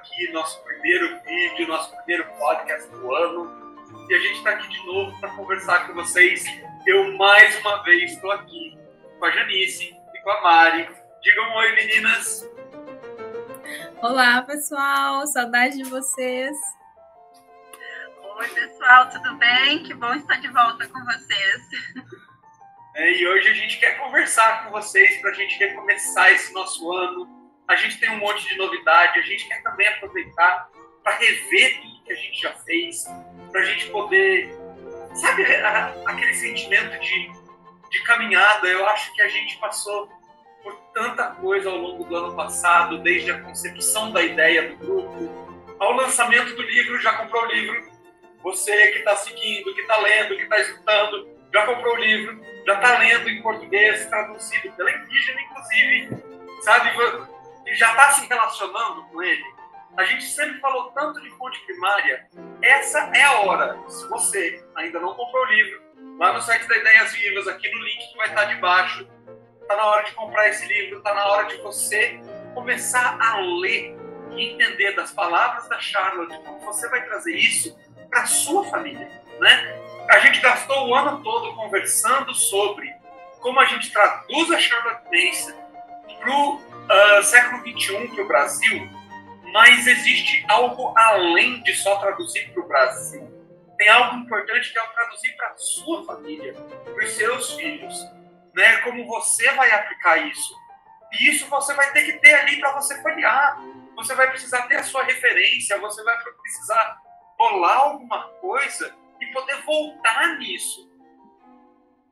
aqui, 0.00 0.32
nosso 0.32 0.62
primeiro 0.64 1.20
vídeo, 1.22 1.68
nosso 1.68 1.94
primeiro 1.96 2.24
podcast 2.38 2.88
do 2.90 3.14
ano, 3.14 3.76
e 4.08 4.14
a 4.14 4.18
gente 4.18 4.38
está 4.38 4.50
aqui 4.50 4.66
de 4.68 4.86
novo 4.86 5.20
para 5.20 5.28
conversar 5.36 5.86
com 5.86 5.94
vocês. 5.94 6.44
Eu, 6.86 7.16
mais 7.18 7.58
uma 7.60 7.82
vez, 7.82 8.12
estou 8.12 8.32
aqui 8.32 8.78
com 9.18 9.24
a 9.26 9.30
Janice 9.30 9.94
e 10.14 10.22
com 10.22 10.30
a 10.30 10.40
Mari. 10.40 10.88
Digam 11.22 11.50
um 11.50 11.54
oi, 11.54 11.72
meninas! 11.74 12.48
Olá, 14.00 14.40
pessoal! 14.40 15.26
Saudade 15.26 15.76
de 15.76 15.84
vocês! 15.84 16.56
Oi, 18.38 18.48
pessoal, 18.48 19.10
tudo 19.10 19.34
bem? 19.34 19.82
Que 19.82 19.92
bom 19.92 20.14
estar 20.14 20.40
de 20.40 20.48
volta 20.48 20.88
com 20.88 21.04
vocês. 21.04 21.68
É, 22.96 23.12
e 23.12 23.28
hoje 23.28 23.48
a 23.48 23.54
gente 23.54 23.78
quer 23.78 23.98
conversar 23.98 24.64
com 24.64 24.70
vocês 24.70 25.20
para 25.20 25.30
a 25.30 25.34
gente 25.34 25.58
recomeçar 25.58 26.32
esse 26.32 26.54
nosso 26.54 26.90
ano. 26.90 27.39
A 27.70 27.76
gente 27.76 28.00
tem 28.00 28.10
um 28.10 28.18
monte 28.18 28.48
de 28.48 28.58
novidade, 28.58 29.20
a 29.20 29.22
gente 29.22 29.46
quer 29.46 29.62
também 29.62 29.86
aproveitar 29.86 30.68
para 31.04 31.14
rever 31.18 31.80
tudo 31.80 32.02
que 32.04 32.12
a 32.12 32.16
gente 32.16 32.42
já 32.42 32.52
fez, 32.64 33.04
para 33.52 33.60
a 33.60 33.64
gente 33.64 33.86
poder, 33.90 34.52
sabe, 35.14 35.44
aquele 36.04 36.34
sentimento 36.34 36.98
de, 36.98 37.30
de 37.88 38.02
caminhada. 38.02 38.66
Eu 38.66 38.84
acho 38.88 39.14
que 39.14 39.22
a 39.22 39.28
gente 39.28 39.56
passou 39.58 40.08
por 40.64 40.74
tanta 40.92 41.30
coisa 41.36 41.70
ao 41.70 41.76
longo 41.76 42.02
do 42.02 42.16
ano 42.16 42.34
passado, 42.34 42.98
desde 42.98 43.30
a 43.30 43.40
concepção 43.40 44.10
da 44.10 44.20
ideia 44.20 44.70
do 44.70 44.76
grupo, 44.76 45.76
ao 45.78 45.92
lançamento 45.92 46.52
do 46.56 46.62
livro, 46.62 47.00
já 47.00 47.12
comprou 47.12 47.44
o 47.44 47.52
livro, 47.52 47.88
você 48.42 48.88
que 48.88 48.98
está 48.98 49.14
seguindo, 49.14 49.72
que 49.76 49.82
está 49.82 49.96
lendo, 49.98 50.36
que 50.36 50.42
está 50.42 50.58
escutando, 50.58 51.28
já 51.54 51.64
comprou 51.66 51.94
o 51.94 51.98
livro, 51.98 52.44
já 52.66 52.74
está 52.74 52.98
lendo 52.98 53.30
em 53.30 53.40
português, 53.40 54.06
traduzido 54.06 54.72
pela 54.72 54.90
indígena, 54.90 55.40
inclusive, 55.40 56.08
sabe? 56.62 56.90
E 57.70 57.74
já 57.76 57.90
está 57.90 58.10
se 58.12 58.26
relacionando 58.26 59.04
com 59.04 59.22
ele. 59.22 59.44
A 59.96 60.04
gente 60.04 60.24
sempre 60.24 60.58
falou 60.60 60.90
tanto 60.90 61.20
de 61.20 61.30
fonte 61.30 61.60
primária. 61.66 62.28
Essa 62.60 62.98
é 63.14 63.22
a 63.22 63.40
hora. 63.40 63.78
Se 63.88 64.08
você 64.08 64.64
ainda 64.74 64.98
não 64.98 65.14
comprou 65.14 65.44
o 65.44 65.48
livro, 65.48 65.80
lá 66.18 66.32
no 66.32 66.42
site 66.42 66.66
da 66.66 66.76
Ideias 66.76 67.12
Vivas, 67.12 67.46
aqui 67.46 67.70
no 67.70 67.78
link 67.78 68.10
que 68.10 68.16
vai 68.16 68.28
estar 68.28 68.44
debaixo, 68.46 69.08
está 69.62 69.76
na 69.76 69.84
hora 69.84 70.02
de 70.02 70.12
comprar 70.14 70.48
esse 70.48 70.66
livro, 70.66 70.98
está 70.98 71.14
na 71.14 71.26
hora 71.26 71.46
de 71.46 71.58
você 71.58 72.20
começar 72.54 73.16
a 73.20 73.38
ler 73.38 73.96
e 74.32 74.50
entender 74.50 74.92
das 74.96 75.12
palavras 75.12 75.68
da 75.68 75.78
Charlotte 75.78 76.36
como 76.44 76.58
você 76.60 76.88
vai 76.88 77.04
trazer 77.04 77.36
isso 77.36 77.78
para 78.10 78.26
sua 78.26 78.64
família, 78.64 79.08
né? 79.38 79.80
A 80.10 80.18
gente 80.18 80.40
gastou 80.40 80.88
o 80.88 80.94
ano 80.94 81.22
todo 81.22 81.54
conversando 81.54 82.34
sobre 82.34 82.92
como 83.40 83.60
a 83.60 83.64
gente 83.66 83.92
traduz 83.92 84.50
a 84.50 84.58
Charlotte 84.58 85.04
Mason 85.04 85.56
para 86.18 86.30
o 86.32 86.69
uh, 86.90 87.22
século 87.22 87.62
XXI, 87.62 88.08
para 88.08 88.24
o 88.24 88.28
Brasil, 88.28 88.90
mas 89.52 89.86
existe 89.86 90.44
algo 90.48 90.92
além 90.96 91.62
de 91.62 91.74
só 91.74 91.96
traduzir 91.96 92.52
para 92.52 92.62
o 92.62 92.68
Brasil. 92.68 93.28
Tem 93.78 93.88
algo 93.88 94.16
importante 94.18 94.72
que 94.72 94.78
é 94.78 94.82
o 94.82 94.92
traduzir 94.92 95.34
para 95.36 95.48
a 95.48 95.56
sua 95.56 96.04
família, 96.04 96.52
para 96.52 97.04
os 97.04 97.10
seus 97.12 97.54
filhos, 97.54 97.94
né? 98.54 98.78
Como 98.78 99.06
você 99.06 99.50
vai 99.52 99.70
aplicar 99.70 100.18
isso? 100.18 100.54
E 101.12 101.30
isso 101.30 101.46
você 101.46 101.74
vai 101.74 101.90
ter 101.92 102.04
que 102.04 102.12
ter 102.18 102.34
ali 102.34 102.60
para 102.60 102.72
você 102.72 103.00
folhear. 103.00 103.58
Você 103.96 104.14
vai 104.14 104.30
precisar 104.30 104.62
ter 104.62 104.76
a 104.76 104.82
sua 104.82 105.02
referência, 105.04 105.78
você 105.78 106.02
vai 106.04 106.16
precisar 106.22 106.98
bolar 107.38 107.78
alguma 107.78 108.28
coisa 108.40 108.94
e 109.20 109.26
poder 109.26 109.56
voltar 109.62 110.38
nisso. 110.38 110.88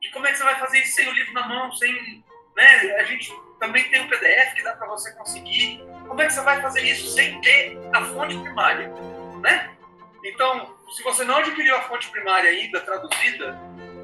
E 0.01 0.09
como 0.09 0.27
é 0.27 0.31
que 0.31 0.37
você 0.37 0.43
vai 0.43 0.59
fazer 0.59 0.79
isso 0.79 0.95
sem 0.95 1.07
o 1.07 1.13
livro 1.13 1.33
na 1.33 1.47
mão, 1.47 1.71
sem, 1.73 2.23
né? 2.59 2.95
A 2.99 3.03
gente 3.03 3.33
também 3.57 3.89
tem 3.89 4.01
o 4.01 4.09
PDF 4.09 4.53
que 4.53 4.63
dá 4.63 4.73
para 4.73 4.87
você 4.87 5.13
conseguir. 5.13 5.81
Como 6.05 6.21
é 6.21 6.27
que 6.27 6.33
você 6.33 6.41
vai 6.41 6.61
fazer 6.61 6.81
isso 6.81 7.07
sem 7.09 7.39
ter 7.39 7.79
a 7.93 8.03
fonte 8.03 8.37
primária, 8.37 8.91
né? 9.41 9.71
Então, 10.25 10.75
se 10.91 11.01
você 11.03 11.23
não 11.23 11.37
adquiriu 11.37 11.75
a 11.77 11.81
fonte 11.83 12.09
primária 12.09 12.49
ainda 12.49 12.81
traduzida, 12.81 13.57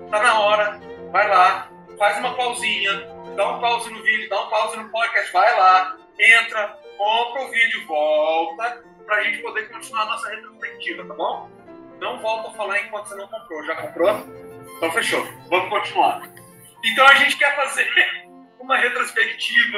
tá 0.09 0.23
na 0.23 0.39
hora, 0.39 0.79
vai 1.11 1.27
lá, 1.27 1.69
faz 1.99 2.17
uma 2.19 2.33
pausinha, 2.35 2.93
dá 3.35 3.49
um 3.49 3.59
pause 3.59 3.91
no 3.91 4.01
vídeo, 4.01 4.29
dá 4.29 4.41
um 4.41 4.49
pause 4.49 4.77
no 4.77 4.89
podcast, 4.89 5.33
vai 5.33 5.59
lá, 5.59 5.97
entra, 6.17 6.79
compra 6.97 7.41
o 7.41 7.51
vídeo, 7.51 7.85
volta, 7.85 8.83
para 9.05 9.17
a 9.17 9.23
gente 9.23 9.41
poder 9.41 9.69
continuar 9.69 10.03
a 10.03 10.05
nossa 10.05 10.29
retrospectiva, 10.29 11.05
tá 11.05 11.13
bom? 11.13 11.49
Não 11.99 12.19
volta 12.19 12.49
a 12.49 12.53
falar 12.53 12.79
enquanto 12.81 13.07
você 13.07 13.15
não 13.15 13.27
comprou. 13.27 13.65
Já 13.65 13.75
comprou? 13.75 14.25
Então 14.77 14.91
fechou. 14.91 15.25
Vamos 15.49 15.69
continuar. 15.69 16.21
Então 16.83 17.05
a 17.07 17.15
gente 17.15 17.37
quer 17.37 17.55
fazer 17.55 18.24
uma 18.65 18.77
retrospectiva 18.77 19.77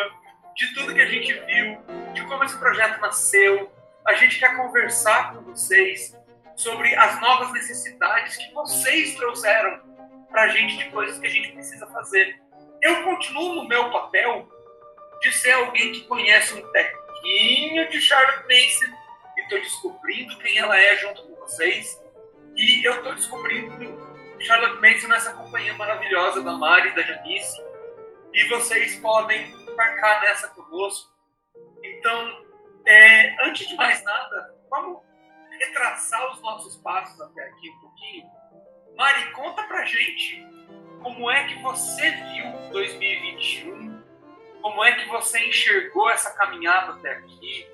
de 0.56 0.74
tudo 0.74 0.94
que 0.94 1.02
a 1.02 1.06
gente 1.06 1.34
viu, 1.34 1.78
de 2.14 2.25
como 2.25 2.44
esse 2.46 2.58
projeto 2.58 3.00
nasceu. 3.02 3.72
A 4.06 4.14
gente 4.14 4.40
quer 4.40 4.56
conversar 4.56 5.34
com 5.34 5.42
vocês 5.42 6.16
sobre 6.56 6.96
as 6.96 7.20
novas 7.20 7.52
necessidades 7.52 8.38
que 8.38 8.52
vocês 8.53 9.16
trouxeram 9.16 9.81
para 10.30 10.44
a 10.44 10.47
gente 10.47 10.78
de 10.78 10.90
coisas 10.90 11.20
que 11.20 11.28
a 11.28 11.30
gente 11.30 11.52
precisa 11.52 11.86
fazer. 11.88 12.40
Eu 12.81 13.03
continuo 13.03 13.56
no 13.56 13.68
meu 13.68 13.92
papel 13.92 14.47
de 15.22 15.31
ser 15.34 15.52
alguém 15.52 15.92
que 15.92 16.02
conhece 16.06 16.53
um 16.53 16.72
tequinho 16.72 17.90
de 17.90 18.00
Charlotte 18.00 18.44
Mason 18.44 18.96
e 19.36 19.42
estou 19.42 19.59
descobrindo 19.59 20.38
quem 20.38 20.58
ela 20.58 20.80
é 20.80 20.96
junto 20.97 21.24
com 21.24 21.36
vocês. 21.36 22.02
E 22.56 22.88
eu 22.88 22.96
estou 22.96 23.14
descobrindo 23.14 24.38
Charlotte 24.40 24.81
Mason 24.81 25.08
nessa 25.09 25.34
companhia 25.34 25.74
maravilhosa 25.74 26.42
da 26.42 26.53
Mari 26.53 26.96
da 26.96 27.02
Janice. 27.02 27.66
E 28.34 28.48
vocês 28.50 28.96
podem 29.00 29.52
marcar 29.76 30.22
nessa 30.22 30.48
conosco. 30.50 31.12
Então, 31.84 32.46
é, 32.86 33.48
antes 33.48 33.68
de 33.68 33.76
mais 33.76 34.04
nada, 34.04 34.56
vamos 34.70 35.02
retraçar 35.60 36.32
os 36.32 36.42
nossos 36.42 36.78
passos 36.78 37.20
até 37.20 37.44
aqui 37.44 37.70
um 37.70 37.80
pouquinho. 37.80 38.26
Mari, 38.96 39.32
conta 39.32 39.64
pra 39.64 39.86
gente 39.86 40.46
como 41.02 41.30
é 41.30 41.48
que 41.48 41.62
você 41.62 42.12
viu 42.12 42.72
2021, 42.72 44.04
como 44.62 44.84
é 44.84 44.94
que 44.94 45.08
você 45.08 45.40
enxergou 45.48 46.09
essa 46.09 46.32
caminhada 46.36 46.94
até 46.94 47.12
aqui, 47.14 47.68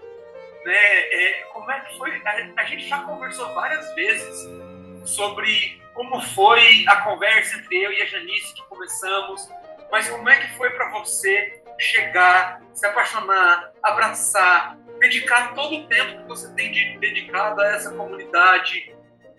né? 0.65 0.75
É, 0.75 1.43
como 1.53 1.69
é 1.71 1.79
que 1.81 1.97
foi? 1.97 2.21
A, 2.25 2.61
a 2.61 2.63
gente 2.65 2.87
já 2.87 3.01
conversou 3.03 3.53
várias 3.53 3.93
vezes 3.95 4.49
sobre 5.05 5.81
como 5.93 6.21
foi 6.21 6.85
a 6.87 7.01
conversa 7.01 7.57
entre 7.57 7.83
eu 7.83 7.91
e 7.91 8.01
a 8.01 8.05
Janice 8.05 8.53
que 8.53 8.63
começamos, 8.63 9.49
mas 9.93 10.09
como 10.09 10.27
é 10.27 10.35
que 10.37 10.47
foi 10.57 10.71
para 10.71 10.89
você 10.89 11.61
chegar, 11.77 12.59
se 12.73 12.83
apaixonar, 12.83 13.71
abraçar, 13.83 14.75
dedicar 14.99 15.53
todo 15.53 15.75
o 15.75 15.87
tempo 15.87 16.17
que 16.17 16.27
você 16.27 16.51
tem 16.55 16.71
de, 16.71 16.97
dedicado 16.97 17.61
a 17.61 17.67
essa 17.67 17.91
comunidade. 17.91 18.91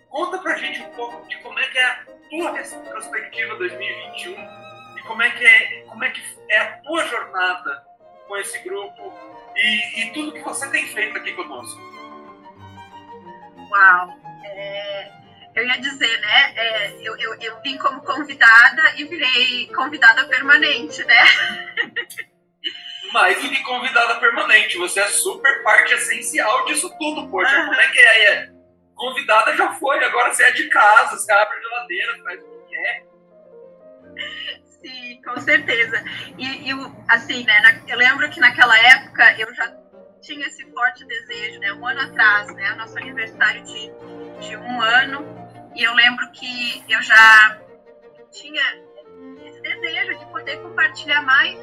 Conta 0.09 0.39
pra 0.39 0.57
gente 0.57 0.81
um 0.81 0.91
pouco 0.91 1.27
de 1.27 1.37
como 1.39 1.59
é 1.59 1.67
que 1.67 1.77
é 1.77 1.85
a 1.85 2.05
tua 2.31 2.53
retrospectiva 2.53 3.57
2021 3.57 4.37
e 4.97 5.03
como 5.03 5.23
é 5.23 5.31
que 5.31 5.45
é, 5.45 5.81
como 5.89 6.05
é, 6.05 6.11
que 6.11 6.23
é 6.49 6.59
a 6.61 6.79
tua 6.83 7.05
jornada 7.05 7.85
com 8.29 8.37
esse 8.37 8.57
grupo 8.61 9.13
e, 9.57 10.03
e 10.03 10.13
tudo 10.13 10.35
que 10.35 10.41
você 10.41 10.71
tem 10.71 10.87
feito 10.87 11.19
aqui 11.19 11.33
conosco. 11.33 11.81
Uau! 13.73 14.24
Eu 15.55 15.65
ia 15.65 15.81
dizer, 15.81 16.21
né? 16.21 16.53
É, 16.57 16.93
eu, 17.01 17.17
eu, 17.17 17.35
eu 17.41 17.63
vim 17.63 17.79
como 17.79 18.01
convidada 18.03 18.95
e 18.97 19.05
virei 19.05 19.69
convidada 19.69 20.25
permanente, 20.25 21.05
né? 21.05 21.25
Mais 23.13 23.41
do 23.41 23.49
que 23.49 23.63
convidada 23.63 24.17
permanente, 24.19 24.77
você 24.77 24.99
é 24.99 25.07
super 25.07 25.63
parte 25.63 25.95
essencial 25.95 26.65
disso 26.65 26.93
tudo, 26.99 27.29
poxa. 27.31 27.55
Como 27.65 27.81
é 27.81 27.89
que 27.89 28.01
é? 28.01 28.33
é? 28.33 28.51
Convidada 28.97 29.57
já 29.57 29.73
foi, 29.75 30.03
agora 30.05 30.35
você 30.35 30.43
é 30.43 30.51
de 30.51 30.69
casa, 30.69 31.17
você 31.17 31.31
abre 31.33 31.57
a 31.57 31.61
geladeira, 31.61 32.19
faz 32.25 32.41
o 32.41 32.45
que 32.45 32.71
quer. 32.71 33.07
Sim, 34.65 35.23
com 35.23 35.41
certeza. 35.41 36.05
E, 36.37 36.71
e 36.71 36.73
assim, 37.09 37.45
né? 37.45 37.83
eu 37.87 37.97
lembro 37.97 38.29
que 38.31 38.41
naquela 38.41 38.77
época 38.77 39.39
eu 39.39 39.55
já 39.55 39.73
tinha 40.21 40.47
esse 40.47 40.65
forte 40.73 41.05
desejo, 41.05 41.61
né? 41.61 41.73
Um 41.73 41.87
ano 41.87 42.01
atrás, 42.01 42.53
né? 42.55 42.75
Nosso 42.75 42.99
aniversário 42.99 43.63
de, 43.65 43.93
de 44.41 44.57
um 44.57 44.81
ano 44.81 45.44
e 45.75 45.83
eu 45.83 45.93
lembro 45.93 46.31
que 46.31 46.85
eu 46.89 47.03
já 47.03 47.59
tinha 48.31 48.63
esse 49.45 49.61
desejo 49.61 50.19
de 50.19 50.27
poder 50.27 50.61
compartilhar 50.63 51.23
mais 51.23 51.59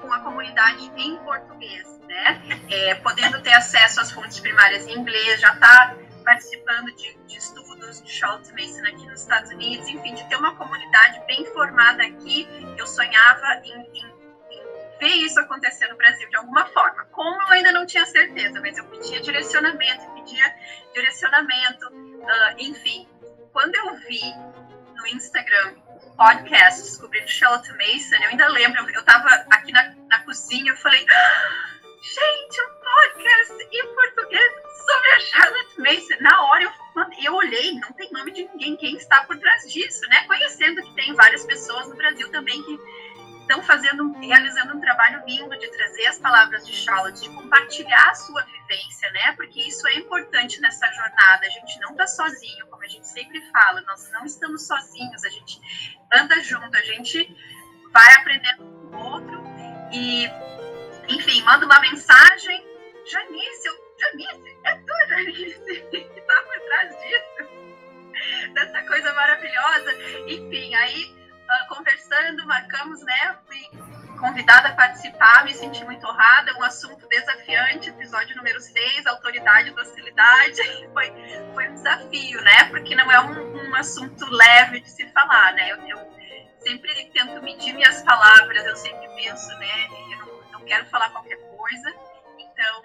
com 0.00 0.12
a 0.12 0.20
comunidade 0.20 0.90
em 0.96 1.16
português, 1.18 2.00
né? 2.06 2.40
É, 2.70 2.94
podendo 2.96 3.40
ter 3.42 3.52
acesso 3.52 4.00
às 4.00 4.10
fontes 4.10 4.40
primárias 4.40 4.86
em 4.86 4.98
inglês, 4.98 5.40
já 5.40 5.52
está 5.52 5.96
participando 6.24 6.94
de, 6.96 7.16
de, 7.26 7.36
estudos 7.36 8.02
de 8.02 8.10
Charles 8.10 8.50
Mason 8.50 8.82
aqui 8.82 9.06
nos 9.06 9.20
Estados 9.20 9.50
Unidos, 9.52 9.88
enfim, 9.88 10.14
de 10.14 10.28
ter 10.28 10.36
uma 10.36 10.54
comunidade 10.56 11.20
bem 11.26 11.44
formada 11.46 12.02
aqui. 12.04 12.48
Eu 12.76 12.86
sonhava 12.86 13.60
em, 13.64 13.72
em, 13.94 14.06
em 14.50 14.98
ver 14.98 15.14
isso 15.24 15.38
acontecer 15.38 15.86
no 15.88 15.96
Brasil 15.96 16.28
de 16.28 16.36
alguma 16.36 16.66
forma. 16.66 17.04
Como 17.12 17.40
eu 17.42 17.48
ainda 17.48 17.72
não 17.72 17.86
tinha 17.86 18.04
certeza, 18.06 18.60
mas 18.60 18.76
eu 18.76 18.84
pedia 18.86 19.20
direcionamento, 19.20 20.10
pedia 20.14 20.54
direcionamento, 20.92 21.86
uh, 21.88 22.54
enfim 22.58 23.08
quando 23.56 23.74
eu 23.74 23.96
vi 23.96 24.20
no 24.96 25.06
Instagram 25.06 25.76
o 25.88 26.10
podcast 26.14 26.82
descobrindo 26.82 27.26
Charlotte 27.26 27.72
Mason, 27.72 28.16
eu 28.16 28.28
ainda 28.28 28.48
lembro, 28.48 28.86
eu 28.90 29.00
estava 29.00 29.30
aqui 29.50 29.72
na, 29.72 29.94
na 30.10 30.18
cozinha, 30.24 30.72
eu 30.72 30.76
falei, 30.76 31.02
ah, 31.08 31.78
gente, 32.02 32.60
um 32.60 32.74
podcast 32.84 33.68
em 33.72 33.94
português 33.94 34.52
sobre 34.76 35.10
a 35.10 35.20
Charlotte 35.20 35.80
Mason. 35.80 36.16
Na 36.20 36.42
hora 36.42 36.64
eu, 36.64 36.70
eu 37.24 37.34
olhei, 37.34 37.72
não 37.80 37.90
tem 37.94 38.12
nome 38.12 38.30
de 38.32 38.44
ninguém, 38.44 38.76
quem 38.76 38.94
está 38.94 39.24
por 39.24 39.38
trás 39.38 39.72
disso, 39.72 40.06
né? 40.10 40.24
Conhecendo 40.26 40.82
que 40.82 40.94
tem 40.94 41.14
várias 41.14 41.46
pessoas 41.46 41.88
no 41.88 41.96
Brasil 41.96 42.30
também 42.30 42.62
que 42.62 42.78
estão 43.46 43.62
fazendo, 43.62 44.12
realizando 44.18 44.76
um 44.76 44.80
trabalho 44.80 45.22
lindo 45.24 45.56
de 45.56 45.70
trazer 45.70 46.06
as 46.06 46.18
palavras 46.18 46.66
de 46.66 46.74
Charlotte, 46.74 47.22
de 47.22 47.30
compartilhar 47.30 48.10
a 48.10 48.14
sua 48.14 48.42
vivência, 48.42 49.08
né? 49.12 49.32
Porque 49.36 49.60
isso 49.60 49.86
é 49.86 49.94
importante 49.94 50.60
nessa 50.60 50.86
jornada. 50.92 51.46
A 51.46 51.50
gente 51.50 51.78
não 51.80 51.92
está 51.92 52.06
sozinho, 52.08 52.66
como 52.66 52.82
a 52.82 52.88
gente 52.88 53.06
sempre 53.06 53.40
fala, 53.52 53.80
nós 53.82 54.10
não 54.10 54.26
estamos 54.26 54.66
sozinhos, 54.66 55.24
a 55.24 55.28
gente 55.28 55.60
anda 56.12 56.40
junto, 56.42 56.76
a 56.76 56.82
gente 56.82 57.36
vai 57.92 58.14
aprendendo 58.14 58.64
com 58.90 58.96
o 58.96 59.12
outro 59.12 59.44
e, 59.92 60.28
enfim, 61.08 61.40
manda 61.42 61.64
uma 61.66 61.80
mensagem. 61.80 62.65
Me 75.44 75.54
senti 75.54 75.84
muito 75.84 76.06
honrada. 76.06 76.56
Um 76.58 76.62
assunto 76.62 77.06
desafiante, 77.08 77.90
episódio 77.90 78.36
número 78.36 78.60
6, 78.60 79.06
autoridade 79.06 79.70
e 79.70 79.74
docilidade. 79.74 80.62
Foi, 80.92 81.12
foi 81.54 81.68
um 81.68 81.74
desafio, 81.74 82.40
né? 82.42 82.64
Porque 82.70 82.94
não 82.94 83.10
é 83.12 83.20
um, 83.20 83.68
um 83.68 83.74
assunto 83.74 84.24
leve 84.30 84.80
de 84.80 84.90
se 84.90 85.06
falar, 85.12 85.52
né? 85.52 85.72
Eu, 85.72 85.76
eu, 85.88 85.98
sempre 86.60 87.10
tento 87.12 87.42
medir 87.42 87.74
minhas 87.74 88.02
palavras, 88.02 88.64
eu 88.64 88.76
sempre 88.76 89.06
penso, 89.14 89.48
né? 89.58 89.86
Eu 90.12 90.26
não, 90.26 90.52
não 90.52 90.64
quero 90.64 90.86
falar 90.86 91.10
qualquer 91.10 91.36
coisa. 91.36 91.94
Então, 92.38 92.82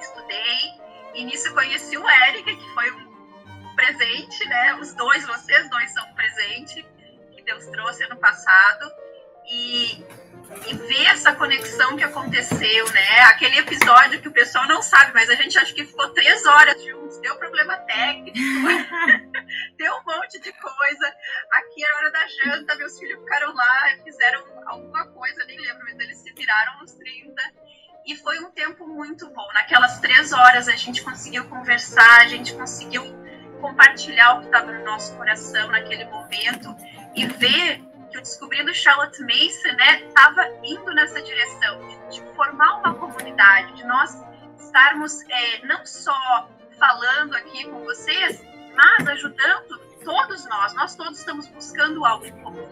estudei. 0.00 0.82
E 1.14 1.24
nisso 1.24 1.52
conheci 1.54 1.96
o 1.96 2.08
Érica, 2.08 2.54
que 2.54 2.74
foi 2.74 2.90
um 2.90 3.74
presente, 3.74 4.44
né? 4.48 4.74
Os 4.74 4.94
dois, 4.94 5.26
vocês 5.26 5.70
dois 5.70 5.92
são 5.92 6.04
um 6.08 6.14
presente 6.14 6.86
que 7.34 7.42
Deus 7.42 7.66
trouxe 7.66 8.04
ano 8.04 8.16
passado 8.16 8.92
e, 9.46 10.04
e 10.66 10.74
ver 10.74 11.06
essa 11.06 11.34
conexão 11.34 11.96
que 11.96 12.04
aconteceu, 12.04 12.92
né? 12.92 13.20
Aquele 13.26 13.58
episódio 13.58 14.20
que 14.20 14.28
o 14.28 14.32
pessoal 14.32 14.66
não 14.66 14.82
sabe, 14.82 15.12
mas 15.14 15.28
a 15.28 15.34
gente 15.34 15.58
acha 15.58 15.74
que 15.74 15.84
ficou 15.84 16.08
três 16.10 16.44
horas 16.46 16.82
juntos, 16.84 17.18
deu 17.18 17.36
problema 17.36 17.76
técnico, 17.78 18.38
deu 19.76 19.92
um 19.94 20.04
monte 20.04 20.40
de 20.40 20.52
coisa. 20.52 21.14
Aqui 21.52 21.84
era 21.84 21.96
hora 21.96 22.10
da 22.12 22.26
janta, 22.26 22.76
meus 22.76 22.98
filhos 22.98 23.20
ficaram 23.20 23.54
lá, 23.54 23.96
fizeram 24.04 24.44
alguma 24.66 25.06
coisa, 25.08 25.44
nem 25.46 25.58
lembro, 25.58 25.84
mas 25.84 25.98
eles 25.98 26.18
se 26.18 26.32
viraram 26.32 26.78
nos 26.80 26.92
30. 26.92 27.34
E 28.06 28.16
foi 28.16 28.40
um 28.40 28.50
tempo 28.50 28.86
muito 28.86 29.28
bom. 29.30 29.46
Naquelas 29.54 30.00
três 30.00 30.32
horas 30.32 30.68
a 30.68 30.76
gente 30.76 31.02
conseguiu 31.02 31.44
conversar, 31.48 32.20
a 32.20 32.26
gente 32.26 32.52
conseguiu 32.54 33.04
compartilhar 33.60 34.34
o 34.34 34.40
que 34.40 34.46
estava 34.46 34.72
no 34.72 34.84
nosso 34.84 35.16
coração 35.16 35.68
naquele 35.68 36.04
momento 36.06 36.74
e 37.14 37.26
ver 37.26 37.80
Descobrindo 38.22 38.72
Charlotte 38.72 39.20
Mason 39.20 40.06
estava 40.06 40.42
né, 40.42 40.60
indo 40.62 40.94
nessa 40.94 41.20
direção, 41.20 41.88
de, 41.88 42.20
de, 42.20 42.34
formar 42.34 42.78
uma 42.78 42.94
comunidade, 42.94 43.74
de 43.74 43.84
nós 43.84 44.16
estarmos 44.58 45.22
é, 45.28 45.66
não 45.66 45.84
só 45.84 46.48
falando 46.78 47.34
aqui 47.34 47.64
com 47.64 47.84
vocês, 47.84 48.40
mas 48.76 49.08
ajudando 49.08 49.82
todos 50.04 50.44
nós, 50.46 50.74
nós 50.74 50.94
todos 50.94 51.18
estamos 51.18 51.48
buscando 51.48 52.04
algo 52.04 52.30
comum, 52.42 52.68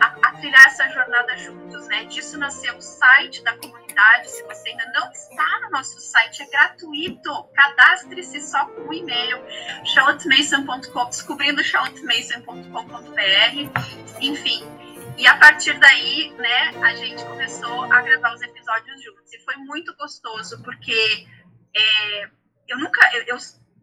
a, 0.00 0.28
a 0.28 0.32
trilhar 0.36 0.66
essa 0.66 0.88
jornada 0.90 1.36
juntos, 1.36 1.86
né? 1.88 2.04
Disso 2.04 2.38
nasceu 2.38 2.76
o 2.76 2.82
site 2.82 3.42
da 3.42 3.56
comunidade. 3.56 4.30
Se 4.30 4.42
você 4.44 4.70
ainda 4.70 4.90
não 4.94 5.10
está 5.12 5.60
no 5.62 5.70
nosso 5.70 6.00
site, 6.00 6.42
é 6.42 6.46
gratuito. 6.46 7.44
Cadastre-se 7.54 8.40
só 8.40 8.64
com 8.66 8.88
o 8.88 8.94
e-mail 8.94 9.38
charlottemason.com, 9.84 11.04
descobrindo 11.06 11.62
charlottemason.com.br, 11.62 14.20
enfim. 14.20 14.87
E 15.18 15.26
a 15.26 15.36
partir 15.36 15.76
daí, 15.80 16.30
né, 16.38 16.68
a 16.80 16.94
gente 16.94 17.24
começou 17.24 17.92
a 17.92 18.00
gravar 18.02 18.34
os 18.34 18.40
episódios 18.40 19.02
juntos. 19.02 19.32
E 19.32 19.40
foi 19.40 19.56
muito 19.56 19.92
gostoso, 19.96 20.62
porque 20.62 21.26
é, 21.74 22.30
eu 22.68 22.78
nunca. 22.78 23.00
Eu, 23.12 23.24
eu 23.24 23.36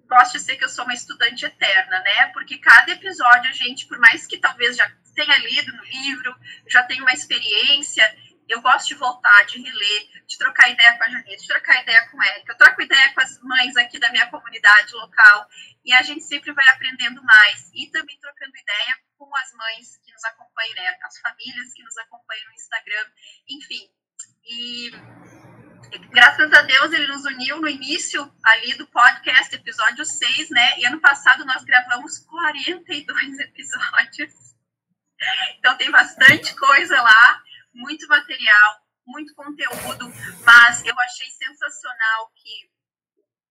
gosto 0.07 0.37
de 0.37 0.39
ser 0.39 0.55
que 0.55 0.63
eu 0.63 0.69
sou 0.69 0.85
uma 0.85 0.93
estudante 0.93 1.45
eterna, 1.45 1.99
né? 1.99 2.27
Porque 2.27 2.57
cada 2.57 2.89
episódio 2.93 3.49
a 3.49 3.53
gente, 3.53 3.85
por 3.85 3.99
mais 3.99 4.25
que 4.25 4.37
talvez 4.37 4.77
já 4.77 4.89
tenha 5.13 5.37
lido 5.39 5.73
no 5.73 5.83
livro, 5.83 6.33
já 6.69 6.83
tenha 6.83 7.01
uma 7.01 7.11
experiência, 7.11 8.03
eu 8.47 8.61
gosto 8.61 8.87
de 8.87 8.95
voltar, 8.95 9.45
de 9.45 9.61
reler, 9.61 10.25
de 10.27 10.37
trocar 10.37 10.69
ideia 10.69 10.97
com 10.97 11.03
a 11.03 11.09
Janete, 11.09 11.41
de 11.41 11.47
trocar 11.47 11.81
ideia 11.81 12.07
com 12.09 12.21
a 12.21 12.27
Érica. 12.27 12.53
Eu 12.53 12.57
troco 12.57 12.81
ideia 12.81 13.13
com 13.13 13.21
as 13.21 13.39
mães 13.41 13.75
aqui 13.77 13.99
da 13.99 14.11
minha 14.11 14.27
comunidade 14.27 14.93
local 14.93 15.49
e 15.83 15.93
a 15.93 16.01
gente 16.01 16.23
sempre 16.23 16.51
vai 16.53 16.67
aprendendo 16.69 17.23
mais. 17.23 17.71
E 17.73 17.87
também 17.91 18.17
trocando 18.19 18.55
ideia 18.55 18.97
com 19.17 19.35
as 19.35 19.53
mães 19.53 19.97
que 20.03 20.11
nos 20.11 20.23
acompanham, 20.25 20.75
né? 20.75 20.97
as 21.03 21.17
famílias 21.19 21.73
que 21.73 21.83
nos 21.83 21.97
acompanham 21.97 22.45
no 22.47 22.53
Instagram, 22.53 23.05
enfim. 23.49 23.89
E 24.45 24.91
graças 26.11 26.53
a 26.53 26.61
Deus 26.61 26.93
ele 26.93 27.07
nos 27.07 27.25
uniu 27.25 27.59
no 27.59 27.67
início 27.67 28.31
ali 28.43 28.73
do 28.75 28.87
podcast, 28.87 29.55
episódio 29.55 30.05
6, 30.05 30.49
né? 30.49 30.79
E 30.79 30.85
ano 30.85 30.99
passado 30.99 31.45
nós 31.45 31.63
gravamos 31.63 32.19
42 32.19 33.39
episódios. 33.39 34.33
Então 35.57 35.77
tem 35.77 35.89
bastante 35.89 36.55
coisa 36.55 37.01
lá, 37.01 37.41
muito 37.75 38.07
material, 38.07 38.81
muito 39.05 39.35
conteúdo, 39.35 40.11
mas 40.43 40.83
eu 40.83 40.99
achei 40.99 41.29
sensacional 41.29 42.31
que 42.35 42.71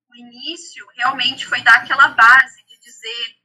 o 0.09 0.17
início 0.17 0.87
realmente 0.97 1.47
foi 1.47 1.62
dar 1.62 1.76
aquela 1.76 2.09
base 2.09 2.65
de 2.67 2.79
dizer 2.81 3.37